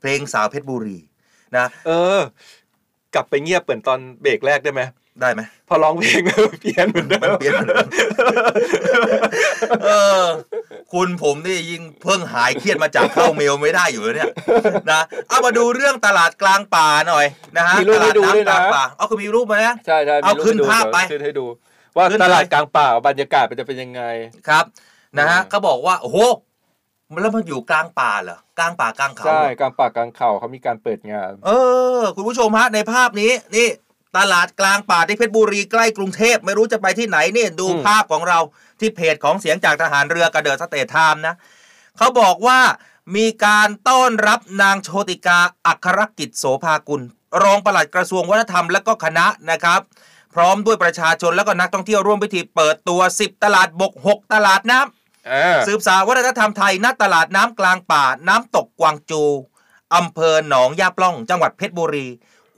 [0.00, 0.98] เพลงสาวเพชรบุรี
[1.56, 2.20] นะเออ
[3.14, 4.82] กลับไปเงียบเหมือนตอนเบรกแรกได้ไหม
[5.22, 7.86] ได้ไหมพอร้องเพลงแล้วเพี้ยนเหมือนเดิมันมเปลี่ยนเหมือนเดิม
[9.84, 9.90] เอ
[10.22, 10.24] อ
[10.92, 14.30] คุณผมนี่ยิ่งเพิ่งหายเครียดมาจากเข้าเมลไม่ได้อยู่เลยเนี่ย
[14.90, 21.46] นะเอามาดูเรื่องตลาดกลางป่าหน่อยนะฮะมีรูปตลาให้ดดูด้วยน้ำกนะลางป่าเอาคุณมีรูปไหมนะใช่ใช่เอามีรูปขึ้นให้ดูภาพไปเดี๋ยวขึ้นให้ดู
[21.96, 24.02] ว่าขึ้นตลาดไปกลางป่าบรรยากาศมันจะเป็นยังไง
[24.48, 24.64] ครับ
[25.18, 26.18] นะฮะเขาบอกว่าโอ้โห
[27.22, 31.50] แล้วมันอยู่กลางป่าเหรอกลางป่ากลางเขาใช่เหรอกลางป่ากลางเขาเขามีการเปิดงาน เอ
[31.98, 33.68] อ คุณผู้ชมฮะในภาพนี้นี่
[34.16, 38.38] ตลาดกลางป่าที่เพชรบุรีใกล้กรุงเทพไม่รู้จะไปที่ไหนนี่ดูอืมภาพของเรา
[38.80, 41.34] ที่เพจของเสียงจากทหารเรือกับ The State Times นะ
[41.96, 42.60] เขาบอกว่า
[43.16, 47.02] มีการต้อนรับนางโชติกาอัครกิจโสภากุล
[47.42, 49.80] รองปลัดกระทรวงวัฒนธรรมและก็คณะนะครับ
[50.34, 59.30] พร้อมด้วยประชาชนและก็นักท่องเที่ยวร่วมพิธีเปิดตัว 10 ตลาดบก 6 ตลาดน้ำอ่าสืบสานวัฒนธรรมไทยณตลาดน้ำกลางป่า น้ำตกกวางโจว
[59.94, 62.06] อำเภอหนองหญ้าปล้อง จังหวัดเพชรบุรี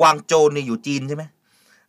[0.01, 1.25] กวางโจวนี่อยู่จีนใช่ไหม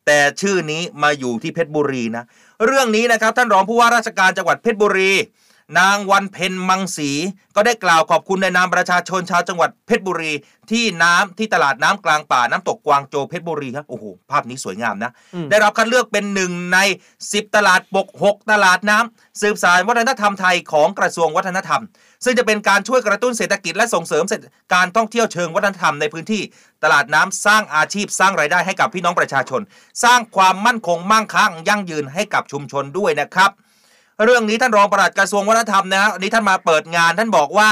[0.06, 2.24] แต่ชื่อนี้มาอยู่ที่เพชรบุรีนะ
[2.66, 5.12] เรื่องนี้นะครับท่านรองผู้ว่าราชการจังหวัดเพชรบุรี
[5.80, 7.12] นางวันเพ็ญมังสี
[7.56, 10.32] ก็ได้กล่าวขอบคุณในนามประชาชนชาวจังหวัดเพชรบุรี
[10.72, 16.78] ที่น้ำที่ตลาดน้ำกลางป่าน้ำตกกวางโจวเพชรบุรีครับโอ้โหภาพนี้สวยงามนะอืมได้รับคัดเลือกเป็นหนึ่งใน
[17.18, 21.82] 10 ตลาดบก6 ตลาดน้ำสืบสานวัฒนธรรมไทยของกระทรวงวัฒนธรรม
[22.24, 24.24] ซึ่งจะเป็นการช่วยกระตุ้นเศรษฐกิจและส่งเสริม
[24.74, 26.42] การท่องเที่ยวเชิงวัฒนธรรมในพื้นที่
[26.84, 29.62] ตลาดน้ำสร้างอาชีพสร้างรายได้ให้กับพี่น้องประชาชน
[30.04, 33.52] สร้างความมั่นคงมั่งคั่งยั่งยืนให้กับชุมชนด้วยนะครับ
[34.26, 37.70] เรื่องนี้ท่านรองปลัดกระทรวงวัฒนธรรมนะฮะอันนี้ท่านมาเปิดงานท่านบอกว่า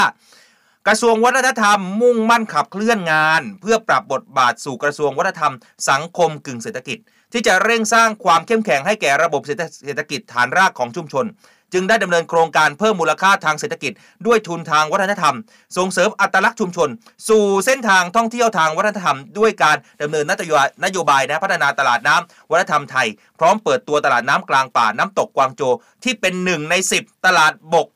[0.86, 5.54] กระทรวงวัฒนธรรมมุ่งมั่นขับเคลื่อนงาน เพื่อปรับบทบาทสู่กระทรวงวัฒนธรรม
[5.90, 6.98] สังคมกึ่งเศรษฐกิจ
[7.32, 11.24] ที่จะเร่งสร้างความเข้มแข็งให้แก่ระบบเศรษฐกิจฐานรากของชุมชน
[11.72, 13.92] จึงได้ดำเนินโครงการเพิ่มมูลค่าทางเศรษฐกิจ
[14.26, 15.34] ด้วยทุนทางวัฒนธรรม
[15.76, 16.88] ส่งเสริมอัตลักษณ์ชุมชน
[17.28, 23.06] สู่เส้นทางท่องเที่ยวทางวัฒนธรรม ด้วยการดำเนินนโยบายนโยบายนะพัฒนาตลาดน้ำวัฒนธรรมไทย
[23.38, 27.88] พร้อมเปิดตัวตลาดน้ำกลางป่าน้ำตกกวางโจวที่เป็นหนึ่งใน 10 ตลาดบก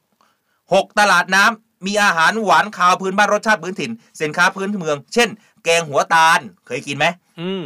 [0.50, 5.28] 6 ตลาดน้ำมีอาหารหวานคาวพื้นบ้านรสชาติพื้นถิ่น สินค้าพื้นเมือง เช่น
[5.64, 7.06] แกงหัวตาล เคยกินไหม
[7.40, 7.64] อืม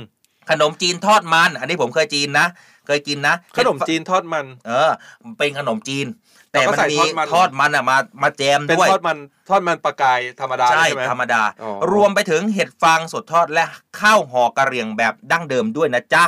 [0.51, 2.47] ขนมจีนทอดมัน อันนี้ผมเคยจีนนะ
[2.91, 4.91] เคยกินนะ ขนมจีนทอดมัน เออ
[5.39, 6.07] เป็นขนมจีน
[6.53, 9.19] แต่แล้วก็มันใส่มีทอดมันทอดมันอะมามาแจมเป็นด้วยทอดมัน
[9.49, 13.65] ทอดมันปลากายธรรมดาใช่ใช่ไหมธรรมดาอ๋อรวมไปถึงเห็ดฟางสดทอดและ
[14.01, 16.25] ข้าวห่อกระเหรี่ยงแบบดั้งเดิมด้วยนะจ๊ะ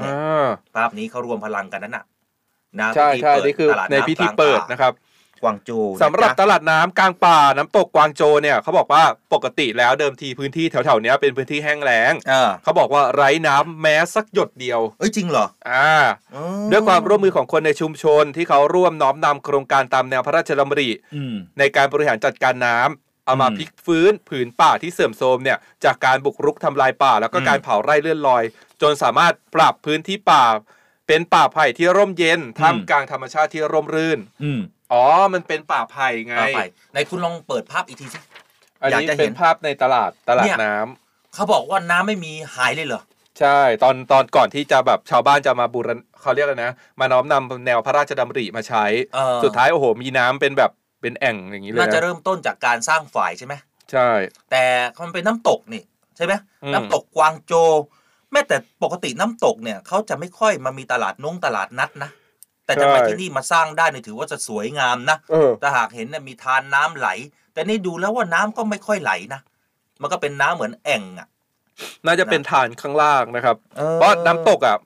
[0.00, 2.04] อ่าภาพนี้เขารวมพลังกันนั่นน่ะ
[2.80, 4.92] นะใช่ใช่พิธีเปิดนี่คือตลาดในน้ำพิธีกลางเปิดป่านะครับ
[5.42, 9.02] กวางโจวนะสำหรับจ๊ะตลาดน้ำกลางป่าน้ำตกกวางโจเนี่ยเขาบอกว่า
[9.34, 15.88] ปกติแล้วเดิมทีพื้นที่แถวๆเนี้ยเป็นพื้นที่แห้งแล้งเออเขาบอกว่าไร้น้ำแม้สักหยดเดียวเอ้ยจริงเหรออ่า
[16.34, 28.42] อ๋อด้วยความร่วมมือของคนในชุมชนที่เขาร่วมน้อมนำโครงการตามแนวพระราชดำริอืมในการบริหารจัดการน้ำเอามาอืมพลิกฟื้นผืนป่าที่เสื่อมโทรมเนี่ยจากการบุกรุกทำลายป่า แล้วก็อืมการเผาไร่เลื่อนลอย
[28.82, 30.44] จนสามารถปรับพื้นที่ป่า
[31.10, 34.60] เป็นป่าไผ่ที่ร่มเย็นท่ามกลางธรรมชาติที่ร่มรื่นอืม
[34.92, 35.04] อ๋อ
[35.34, 36.60] มันเป็นป่าไผ่ไงเอาไป
[36.92, 38.18] ไหนคุณลองเปิดภาพอีกทีสิ
[38.80, 43.02] อันอยากนี้จะเห็นเป็นภาพในตลาดตลาเนี่ดยน้ำเขาบอกว่าน้ำไม่มีหายเลยเหรอ
[43.40, 48.84] ใช่ตอนตอนก่อนที่จะแบบชาวบ้านจะมาบูรณเขาเรียกอะไรนะ มาน้อมนำแนวพระราชดำริมาใช้
[49.14, 53.54] เออสุดท้ายโอ้โหมีน้ำเป็นแบบเป็นแอ่งอย่างนี้เลยน่าจะนะเริ่มต้นจากการสร้างฝ่ายใช่ไหม
[53.92, 54.10] ใช่
[54.50, 54.64] แต่
[55.00, 55.82] มันเป็นน้ำตกนี่
[56.16, 56.32] ใช่ไหม
[56.62, 57.70] อืมน้ำตกกวางโจว
[58.32, 62.10] แม้แต่ปกติน้ำตกเนี่ยเขาจะไม่ค่อยมามีตลาดนงตลาดนัดนะ
[62.66, 67.08] แต่ทำไมที่นี่มาสร้างได้เนี่ยถือว่าจะสวยงามนะเออถ้าหากเห็นเนี่ยมีทานน้ำไหล
[67.52, 69.40] แต่นี่ดูแล้วว่าน้ำก็ไม่ค่อยไหลนะ
[70.00, 71.28] มันก็เป็นน้ำเหมือนแอ่งอะ
[72.04, 74.76] น่าจะเป็นฐานข้างล่างนะครับเออเพราะน้ำตกอะ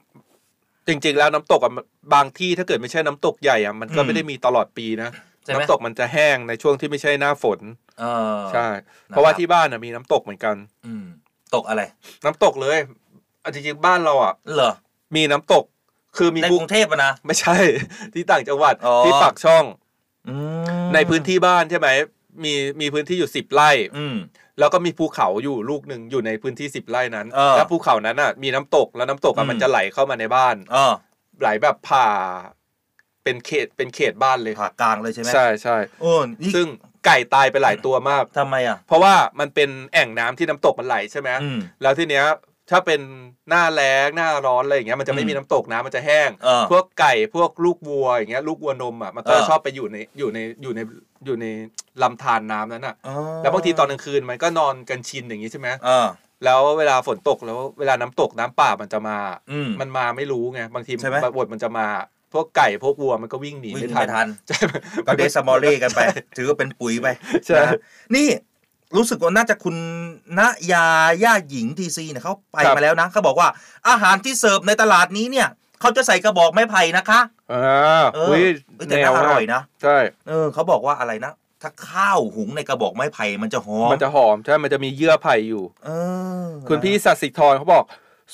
[0.88, 1.72] จริง ๆ แล้วน้ำตกอะ
[2.14, 5.10] บางที่ถ้าเกิดไม่ใช่น้ำตกใหญ่อะมันก็อืมไม่ได้มีตลอดปีนะ
[5.44, 7.60] ใช่ไหมน้ำตกมันจะแห้งในช่วงที่ไม่ใช่หน้าฝน
[8.00, 8.04] เอ
[8.36, 8.66] อใช่
[9.08, 11.04] เพราะว่าที่บ้านอะมีน้ำตกเหมือนกัน อืม
[11.54, 11.82] ตกอะไร
[12.24, 12.78] น้ำตกเลย
[13.44, 14.72] อะจริงๆบ้านเราอะเหรอ
[15.16, 15.64] มีน้ำตก
[16.16, 17.56] คือมีในภูกรุงเทพอะนะ ไม่ใช่
[18.14, 19.64] ที่ต่างจังหวัดอ๋อ ที่ปากช่อง
[20.28, 20.34] อื
[20.86, 21.88] มในพื้นที่บ้านใช่ไหม
[22.44, 24.16] มีมีพื้นที่อยู่สิบไร่ อืม
[24.58, 30.92] แล้วก็มีภูเขาอยู่ลูกหนึ่งอยู่ในพื้นที่สิบไร่นั้นเออแล้วภูเขานั้นอะมีน้ำตกแล้วน้ำตกอือะม มันจะไหลเข้ามาในบ้าน เออ
[31.40, 32.08] ไหลแบบผ่า
[33.24, 36.66] เป็นเขตเป็นเขตบ้านเลยผ่ากลางเลยใช่ไหมใช่ใช่โอ้นี่ซึ่ง
[37.06, 42.24] ไก่ตายไปหลายตัวมาก ทำไมอะ เพราะว่ามันเป็นแอ่งน้ำที่น้ำตกมันไหลใช่ไหมอืม แล้วทีเนี้ย
[42.70, 43.00] ถ้าเป็น
[43.48, 50.80] หน้าแล้งหน้าร้อนอะไรอย่างเงี้ยมันจะไม่อืมมีน้ำตกน้ำมันจะแห้ง เออ พวกไก่พวกลูกวัวอย่างเงี้ยลูกวัวนมอะมันก็เออ ชอบไปอยู่ในอยู่ในอยู่ใน
[51.24, 51.46] อยู่ใน
[52.02, 56.06] ลำธารน้ำนั้นอะอ๋อแล้วบางทีตอนกลางคืนมันก็นอนกันชินอย่างงี้ใช่ไหมเออ
[56.44, 59.16] แล้วเวลาฝนตกแล้วเวลาน้ำตกน้ำป่ามันจะมา
[59.50, 61.86] อืม มันมาไม่รู้ไงบางทีใช่ไหม บทมันจะมา
[62.32, 64.58] พวกไก่พวกวัวมันก็วิ่งหนีวิ่งไม่ไม่ทัทันนใช่
[65.06, 66.00] ก็เดซมอลเล่กันไป
[66.36, 67.06] ถือว่าเป็นปุ๋ยไป
[67.44, 67.70] ใช่ นะ
[68.14, 68.28] นี่
[68.96, 69.76] รู้สึกว่าน่าจะคุณ
[70.38, 70.40] ณ
[70.72, 70.86] ยา
[71.24, 73.48] ย่าหญิงทีซีเนี่ยเขาไปครับมาแล้วนะเขาบอกว่า
[73.88, 75.48] อาหารที่เสิร์ฟในตลาดนี้เนี่ย
[75.80, 77.20] เขาจะใส่กระบอกไม้ไผ่นะคะ
[77.52, 78.42] อ่าเอออุ้ย
[78.76, 79.96] เอ้ยแต่น่าอร่อยนะใช่
[80.28, 81.32] เออเขาบอกว่าอะไรนะ
[81.62, 85.90] ถ้าข้าวหุงในกระบอกไม้ไผ่มันจะหอมมันจะหอมใช่มันจะมีเยื่อไผ่อยู่เอ
[86.46, 87.84] อคุณพี่สัสิธรเขาบอก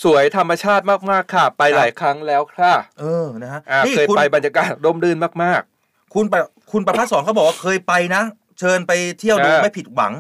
[0.02, 5.62] สวยธรรมชาติมากๆค่ะ ไปหลายครั้งแล้วค่ะ เออนะฮะอ่านี่เคยคุณไปบรรยากาศร่มรื่นมาก
[6.14, 6.40] คุณประ
[6.72, 8.22] คุณประภาสสอนเขาบอกว่าเคยไปนะ
[8.58, 10.12] เชิญไปเที่ยวดูอ่าไม่ผิดหวัง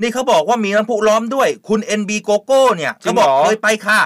[0.00, 4.00] นี่เขาบอกว่ามีน้ำพุร้อนด้วย คุณ NB โกโก้เนี่ยจริเขางบอกเหรอเคยไปค่ะ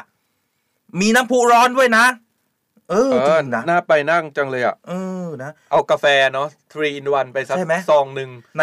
[1.01, 2.05] มีน้ำพุร้อนด้วยนะ
[2.91, 4.93] เอๆอเอจอริงนะน่าไปนั่งจังเลยอะเอ
[5.25, 8.63] อนะเอากาแฟเนาะ3 in 1ไปสักใช่ไหมซองหนึ่งไหน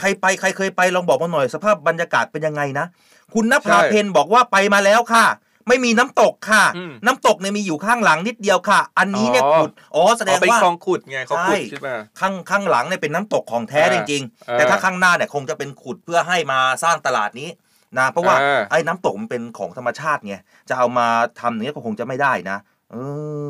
[0.00, 2.86] ใครไปใครเคยไปลองบอกมาหน่อยสภาพบรรยากาศเป็นยังไงนะ
[3.34, 5.24] คุณนภาใช่เพนบอกว่าไปมาแล้วค่ะ
[5.68, 11.88] ไม่มีน้ำตกค่ะอืมน้ำตกเนี่ยมีอยู่ข้างหลังนิดเดียวค่ะ อันนี้เนี่ยอ๋อขุดอ๋อแสดงเอาไปว่าคลองขุดไงเขาขุดใช่ใช่ไหม
[12.20, 17.50] ข้างข้างหลังเนี่ยเป็นน้ำตกของแท้อ่าจริงๆอ่าแต่ถ้าข้างหน้าเนี่ยคงจะเป็นขุดเพื่อให้มาสร้างตลาดนี้
[17.98, 20.34] นะเพราะว่าอ่าไอ้น้ำตกมันเป็นของธรรมชาติไง
[20.68, 21.06] จะเอามา
[21.40, 22.58] ทำอย่างนี้ยก็คงจะไม่ได้นะ
[22.92, 22.96] เอ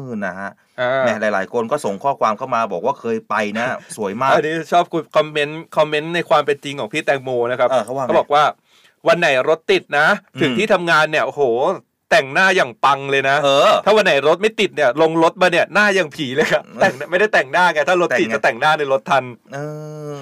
[0.04, 0.50] อนะฮะ
[0.80, 3.66] อ่าแหม่หลาย ๆ คนก็ส่งข้อความเข้ามาบอกว่าเคยไปนะ
[3.96, 8.44] สวยมากอันนี้ชอบคุณคอมเมนต์คอมเมนต์ในความเป็นจริงของพี่แตงโมนะครับเออเขาว่าไงบอกว่า
[9.08, 10.06] วันไหนรถติดนะ
[10.40, 11.42] ถึงอืมที่ทำงานเนี่ยโอ้โห
[12.10, 19.58] แต่งหน้าอย่างปังเลยนะ เออ ถ้าวันไหนรถไม่ติดเนี่ย ลงรถมาเนี่ยหน้าอย่างผีเลยครับแต่งไม่ได้แต่งหน้าไงถ้ารถติดแต่งไงจะแต่งหน้าในรถทัน เอ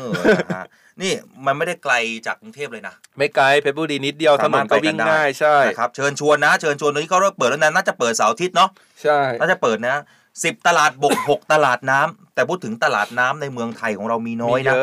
[0.01, 0.03] อ
[0.45, 0.67] นะฮะ
[1.03, 1.13] นี่
[1.47, 1.95] มันไม่ได้ไกล
[2.27, 8.71] จากกรุงเทพเลยนะ ไม่ไกลเพชรบุรีนิดเดียวถนนก็วิ่งง่ายใช่นะครับเชิญชวนนะ เชิญชวนตอนนี้ก็เริ่มเปิดแล้วนะน่าจะเปิดเสาร์อาทิตย์เนาะ
[9.03, 9.97] ใช่น่าจะเปิดนะ
[10.45, 14.75] สิบตลาดบกหกตลาดน้ำแต่พูดถึงตลาดน้ำในเมืองไทยของเรามีน้อยมีนะ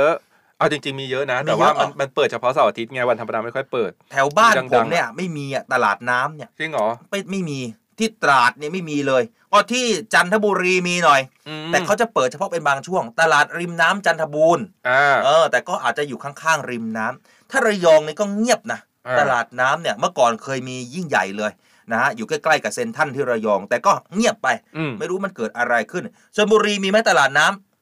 [0.64, 7.59] เยอะเอาจริงๆมีเยอะนะมีแต่ว่าเยอะเหรมัอนมันเปิดเฉพาะเสาร์อาทิตย์ไงวันธรรมดาไม่ค่อยเปิด แถวบ้านดังๆผมเนี่ยไม่มีอะตลาดน้ำเนี่ยจริงเหรอไม่ไม่มี
[7.99, 21.51] ที่ตราดเนี่ยไม่มีเลยก็ที่จันทบุรีมีหน่อยอืมแต่เขาจะเปิดเฉพาะเป็นบางช่วง ตลาดริมน้ำจันทบูรณ์อ่าเออ แต่ก็อาจจะอยู่ข้างๆริมน้ำถ้าระยองนี่ก็เงียบนะอ่าตลาดน้ำเนี่ยเมื่อก่อนเคยมียิ่งใหญ่เลย
[21.91, 24.47] นะฮะอยู่ใกล้ๆกับเซนทรันที่ระยอง แต่ก็เงียบไป
[24.78, 26.03] อืมไม่รู้มันเกิดอะไรขึ้น
[26.36, 27.73] ชลบุรีมีไหมตลาดน้ำ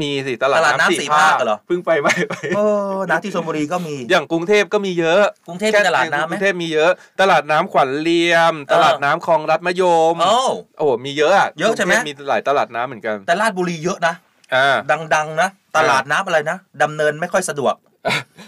[0.00, 2.60] มีสิตลาดตลาดน้ำน้ำสี่ภาคเหรอเพิ่งไปไม่ไปเอ
[2.94, 10.38] อนะที่ชลบุรีก็มี อย่างกรุงเทพก็มีเยอะ กรุงเทพมีตลาดน้ำไหมกรุงเทพมีเยอะ ตลาดน้ำขวัญเลียม ตลาดน้ำคลองรัฐมะยม โอ้
[10.78, 14.14] โอ้โหมีเยอะอะเยอะใช่ไหมกรุงทพมีหลายตลาดน้ำเหมือนกัน แต่ลาดบุรีเยอะนะ
[14.54, 14.76] อ่า
[15.14, 17.76] ดังๆนะ ตลาดน้ำอะไรนะดำเนินไม่ค่อยสะดวก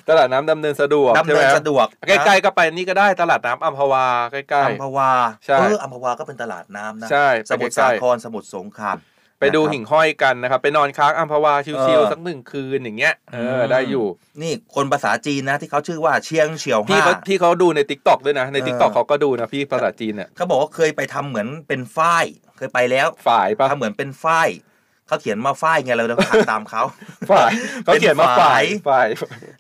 [0.08, 5.10] ตลาดน้ำดำเนินสะดวกดำเนินใช่ไหมสะดวกใกล้ๆก็ไปนี่ก็ได้ตลาดน้ำอัมพวาใกล้อัมพวา
[5.46, 9.13] ใช่เอออัมพวาก็เป็นตลาดน้ำนะใช่สมุทรไปใกล้สาๆครสมุทรสงครามๆ
[9.44, 14.06] ไปไปดูนะครับหิ่งห้อยกันนะครับ ไปนอนค้างอัมพวาชิเอวอๆสักหนึ่งคืนอย่างเงี้ยเออได้อยู่
[14.42, 22.24] นี่คนภาษาจีนนะที่เขาชื่อว่าเชียงเฉียวพี่ห้าเขาพี่เขาดูในทิกตอกด้วยนะในเออทิกตอกเขาก็ดูนะพี่ภาษาจีนเนี่ยเขาบอกว่าเคยไปทำเหมือนเป็นฝ้าย
[22.56, 24.48] เคยไปแล้วฝ่ายปะทำเหมือนเป็นฝ้าย
[25.08, 26.82] เขาเขียนมาฝ้ายไงเราต้องทำตามเขา
[27.30, 27.50] ฝ่าย
[27.84, 29.08] เขาเขียนมาฝ่ายฝ่าย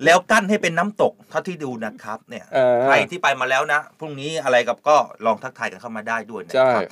[0.04, 6.84] แล้วกั้นให้เป็นน้ำตกเท่าที่ดูนะครับ เนี่ยเออใครที่ไปมาแล้วนะพรุ่งนี้อะไรกับก็ลองทักทายกันเข้ามาได้ด้วยนะใช่ครับ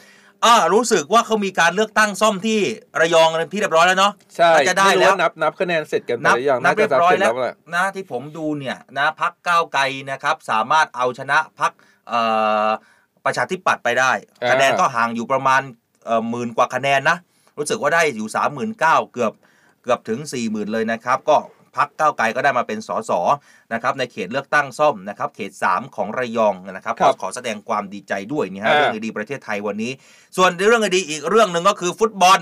[0.45, 2.59] อ่ารู้สึกว่าเขามีการเลือกตั้งซ่อมที่
[3.01, 11.73] ระยองที่เรียบร้อยแล้วเนาะใช่น่าจะได้ม่รู้แล้วนับนับคะแนนเสร็จกันไปนับหรือยังนับน่าเรีจะยบร้อยเสร็จแล้วแหละนะที่ผมดูเนี่ยนะพักก้าวไกลนะครับ สามารถเอาชนะพัก
[13.25, 14.13] ประชาธิปัตย์ไปได้
[14.43, 15.63] อ่าคะแนนก็ห่างอยู่ประมาณ
[16.05, 17.17] เอ่อหมื่นกว่าคะแนนนะ
[17.59, 19.33] รู้สึกว่าได้อยู่สามหมื่นเก้าเกือบ
[19.83, 21.37] เกือบถึง4ี่หมื่นเลยนะครับ ก็
[21.77, 23.13] พักก้าวไกลก็ได้มาเป็นสส
[23.73, 29.93] นะครับในเขตเลือกตั้งซ่อมนะครับเขต 3 ของระยองนะครับครัก็บขอแสดงความดีใจด้วยนี่ฮะอ่าเรื่องดีๆประเทศไทยวันนี้
[30.37, 32.41] ส่วนเรื่องดีๆอีกเรื่องหนึ่งก็คือฟุตบอล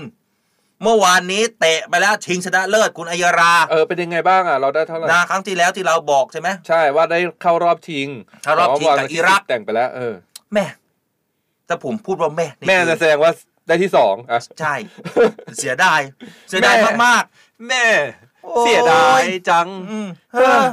[0.83, 8.07] เมื่อวานนี้เตะไปแล้วชิงชนะเลิศคุณอัยรา เออเป็นยังไงบ้างอะเราได้เท่าไหร่นะครั้งที่แล้วที่เราบอกใช่ไหมใช่ว่าได้เข้ารอบชิง
[8.43, 10.13] เข้ารอบชิงกับวันที่อิรักสิบแต่งไปแล้วเออ
[10.53, 10.65] แม่
[11.67, 13.31] ถ้าผมพูดว่าแม่นี่แม่คือจะแสดงว่า
[13.67, 14.73] ได้ที่สองอะใช่
[15.57, 15.99] เสียดาย
[16.49, 17.23] เสียดายแม่มาก
[17.67, 18.30] แม่โอ้ย
[18.61, 20.63] เสียดายจังๆอืมเออ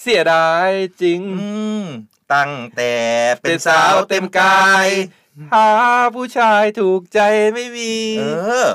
[0.00, 0.68] เสียดาย
[1.02, 1.48] จริงอื
[1.82, 1.84] ม
[2.34, 2.92] ตั้งแต่
[3.40, 4.88] เป็นสาวเต็มกาย
[5.52, 5.68] หา
[6.14, 7.20] ผู้ชายถูกใจ
[7.54, 8.24] ไม่มีเอ
[8.64, 8.68] อ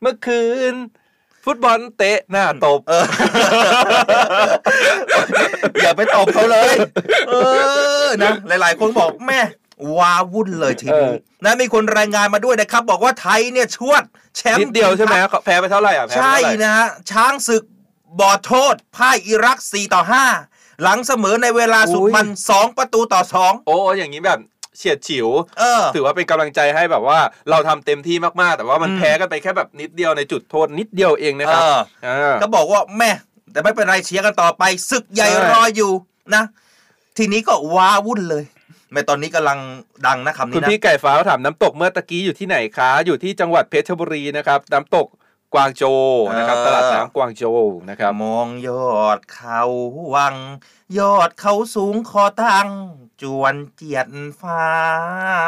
[0.00, 0.74] เมื่อคืน
[1.44, 3.04] ฟุตบอลเตะหน้าตบเออ
[5.82, 6.74] อย่าไปตบเขาเลย
[7.28, 7.34] เอ
[8.04, 9.40] อนะหลาย ๆ คนบอกแม่
[9.98, 11.14] ว้าวุ่นเลยทีนี้เออ
[11.44, 14.02] นะมีคนรายงานมาด้วยนะครับ บอกว่าไทยเนี่ยชวด
[14.36, 17.62] แชมป์นิดเดียวใช่ไหมเขาแพ้ไปเท่าไหร่อะแพ้ไปใช่เท่าไหร่นะฮะช้างศึก
[18.20, 20.02] บอดโทษพ่ายอิรัก 4 ต่อ
[20.42, 24.38] 5 หลังเสมอในเวลาสุดมัน 2 ประตูต่อ 2 โอ้อย่างนี้แบบ
[24.76, 27.18] เฉียดฉิวเออถือว่าเป็นกำลังใจให้แบบว่า
[27.50, 33.10] เราทำเต็มที่มากๆ แต่ว่ามันอืมแพ้กันไปแค่แบบนิดเดียวในจุดโทษนิดเดียวเองนะครับเอออ่าก็บอกว่าแม่
[33.52, 35.90] แต่ไม่เป็นไรเชียร์กันต่อไปศึกใหญ่ใช่รออยู่
[36.34, 36.44] นะ
[37.16, 38.44] ทีนี้ก็ว้าวุ่นเลย
[38.92, 39.58] แม่ตอนนี้กำลัง
[40.06, 45.06] ดังนะคำคุณนี้นะพี่ไก่ฟ้าถามน้ำตกเมื่อตะกี้อยู่ที่ไหนคะ อยู่ที่จังหวัดเพชรบุรีนะครับ น้ำตก
[45.56, 46.00] กวางโจว
[46.36, 49.62] นะครับเออตลาดน้ำกวางโจวนะครับมองยอดเขา
[50.14, 50.36] วัง
[50.98, 52.68] ยอดเขาสูงคอตั้ง
[53.22, 54.08] จวนเจียด
[54.40, 54.64] ฟ้า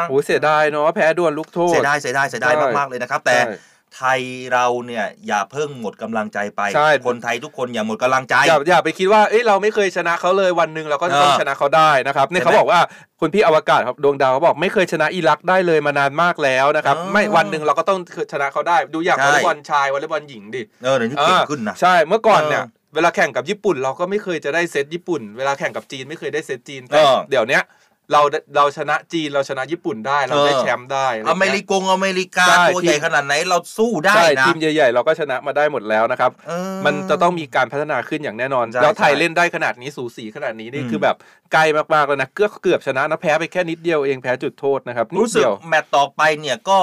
[0.09, 3.53] โอ้เสียดายเนาะแพ้ดวลลูกโทษเสียดายเสียดายเสียดายใช่มากๆเลยนะครับ แต่ใช่
[3.95, 4.21] ไทย
[4.53, 12.81] เราเนี่ยอย่าเพิ่งหมดกำลังใจไปใช่คนไทยทุกคนอย่าหมดกำลังใจ อย่าอย่าไปคิดว่าเอ้ยเราไม่เคยชนะเขาเลยวันหนึ่งเราก็จะต้องเออชนะเขาได้นะครับเนี่ยใช่เขาไหมบอกว่า
[13.19, 17.99] คุณพี่อวกาศครับดวงดาวเขาบอกไม่เคยชนะอิรักได้เลยมานานมากแล้วนะครับอ๋อไม่วันหนึ่งเราก็ต้อง
[18.31, 27.63] ชนะเขาได้ ดูอย่างใช่วอลเลย์บอลชายวอลเลย์บอลหญิงดิเออเดี๋ยวนี้เก่งขึ้นนะใช่เมื่อก่อนเนี่ยเออเวลาแข่งกับญี่ปุ่นเราก็ไม่เคยจะได้เซตญี่ปุ่น เวลาแข่งกับจีนไม่เคยได้เซตจีนแต่เออเดี๋ยวเนี้ย
[28.11, 28.21] เรา
[28.55, 41.15] เราชนะจีนเราชนะญี่ปุ่นได้เราได้เออแชมป์ได้ะไรอเมริกงอเมริกาใช่ตัวใหญ่ทีมขนาดไหนเราสู้ได้ใช่นะทีมใหญ่ๆเราก็ชนะมาได้หมดแล้วนะครับเออมันจะต้องมีการพัฒนาขึ้นอย่างแน่นอนใช่แล้วไทยใช่เล่นได้ขนาดนี้สูสีขนาดนี้นี่อืมคือแบบ
[41.53, 41.61] ไกล
[41.93, 46.79] มากๆแล้วนะเกือบเกือบชนะนะแพ้ไปแค่นิดเดียวเองแพ้จุดโทษนะครับนิดรู้สึกเดียวแมตช์ต่อไปเนี่ยก็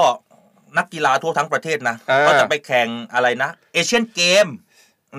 [0.77, 4.47] นักกีฬาทั่วทั้งประเทศนะอ่าก็จะไปแข่งอะไรนะ เอเชียนเกม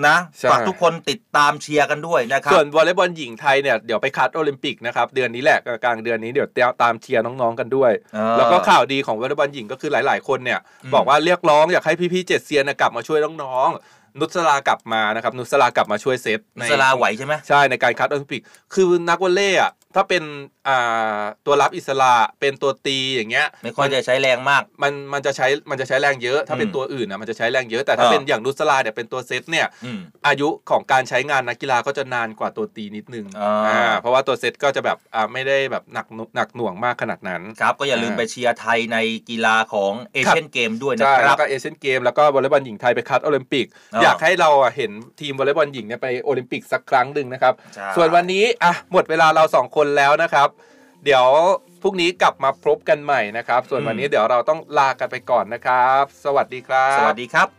[0.07, 6.47] นะใช่ฝากทุกคนติดตามเชียร์กันด้วยนะครับ ส่วนวอลเลย์บอลหญิงไทยเนี่ยเดี๋ยวไปคัดโอลิมปิกนะครับเดือนนี้แหละกลางเดือนนี้เดี๋ยว
[6.83, 18.41] ตามเชียร์น้องๆกันด้วยเออแล้วก็ข่าวดีของวอลเลย์บอลหญิงก็คือหลาย ๆ คนเนี่ยอืมบอกว่าเรียกร้องอยากให้พี่ๆเจ็ดเซียนนะกลับมาช่วยน้องๆนุศรากลับมานะครับนุศรากลับมาช่วยเซตนุศราไหวใช่ไหมใช่ในการคัดโอลิมปิก
[18.73, 20.23] คือนักวอลเลย์อะ ถ้าเป็น
[20.67, 33.25] อ่าตัวรับอิสระเป็นตัวตีอย่างเงี้ย ไม่ค่อยจะใช้แรงมาก มันมันจะใช้มันจะใช้แรงเยอะ ถ้าเป็นอืมตัวอื่นนะมันจะใช้แรงเยอะแต่ถ้าเออเป็นอย่างนุสลาเนี่ยเป็นตัวเซตเนี่ยอืมอายุของการใช้งานนักกีฬาก็จะนานกว่าตัวตีนิดนึง
[33.67, 38.97] อ่าเพราะว่าตัวเซตก็จะแบบอ่าไม่ได้แบบหนักหน่วงหนักหน่วงมากขนาดนั้นครับก็อย่าลืมอ่าไปเชียร์ไทยใน
[39.29, 50.49] กีฬาของเอเชียนเกมด้วยนะใช่คแล้รับวก็เอเชียนเกมแล้วก็วอลเลย์บอลหญิงไทยไปคัดโอลิมปิกอ๋ออยากให้เราอะเห็นทีมวอลเลย์บอลหญิงเนี่ยไปโอลิมปิกสักครั้งหนึ่งนะครับใช่ส่วนวันนี้อะหมดเวลาเราสองคนแล้วนะครับ
[51.05, 51.25] เดี๋ยว
[51.81, 57.58] พรุ่งนี้กลับมาพบกันใหม่นะครับ ส่วนวันนี้เดี๋ยวเราต้องลากันไปก่อนนะครับ สวัสดีครับ สวัสดีครับ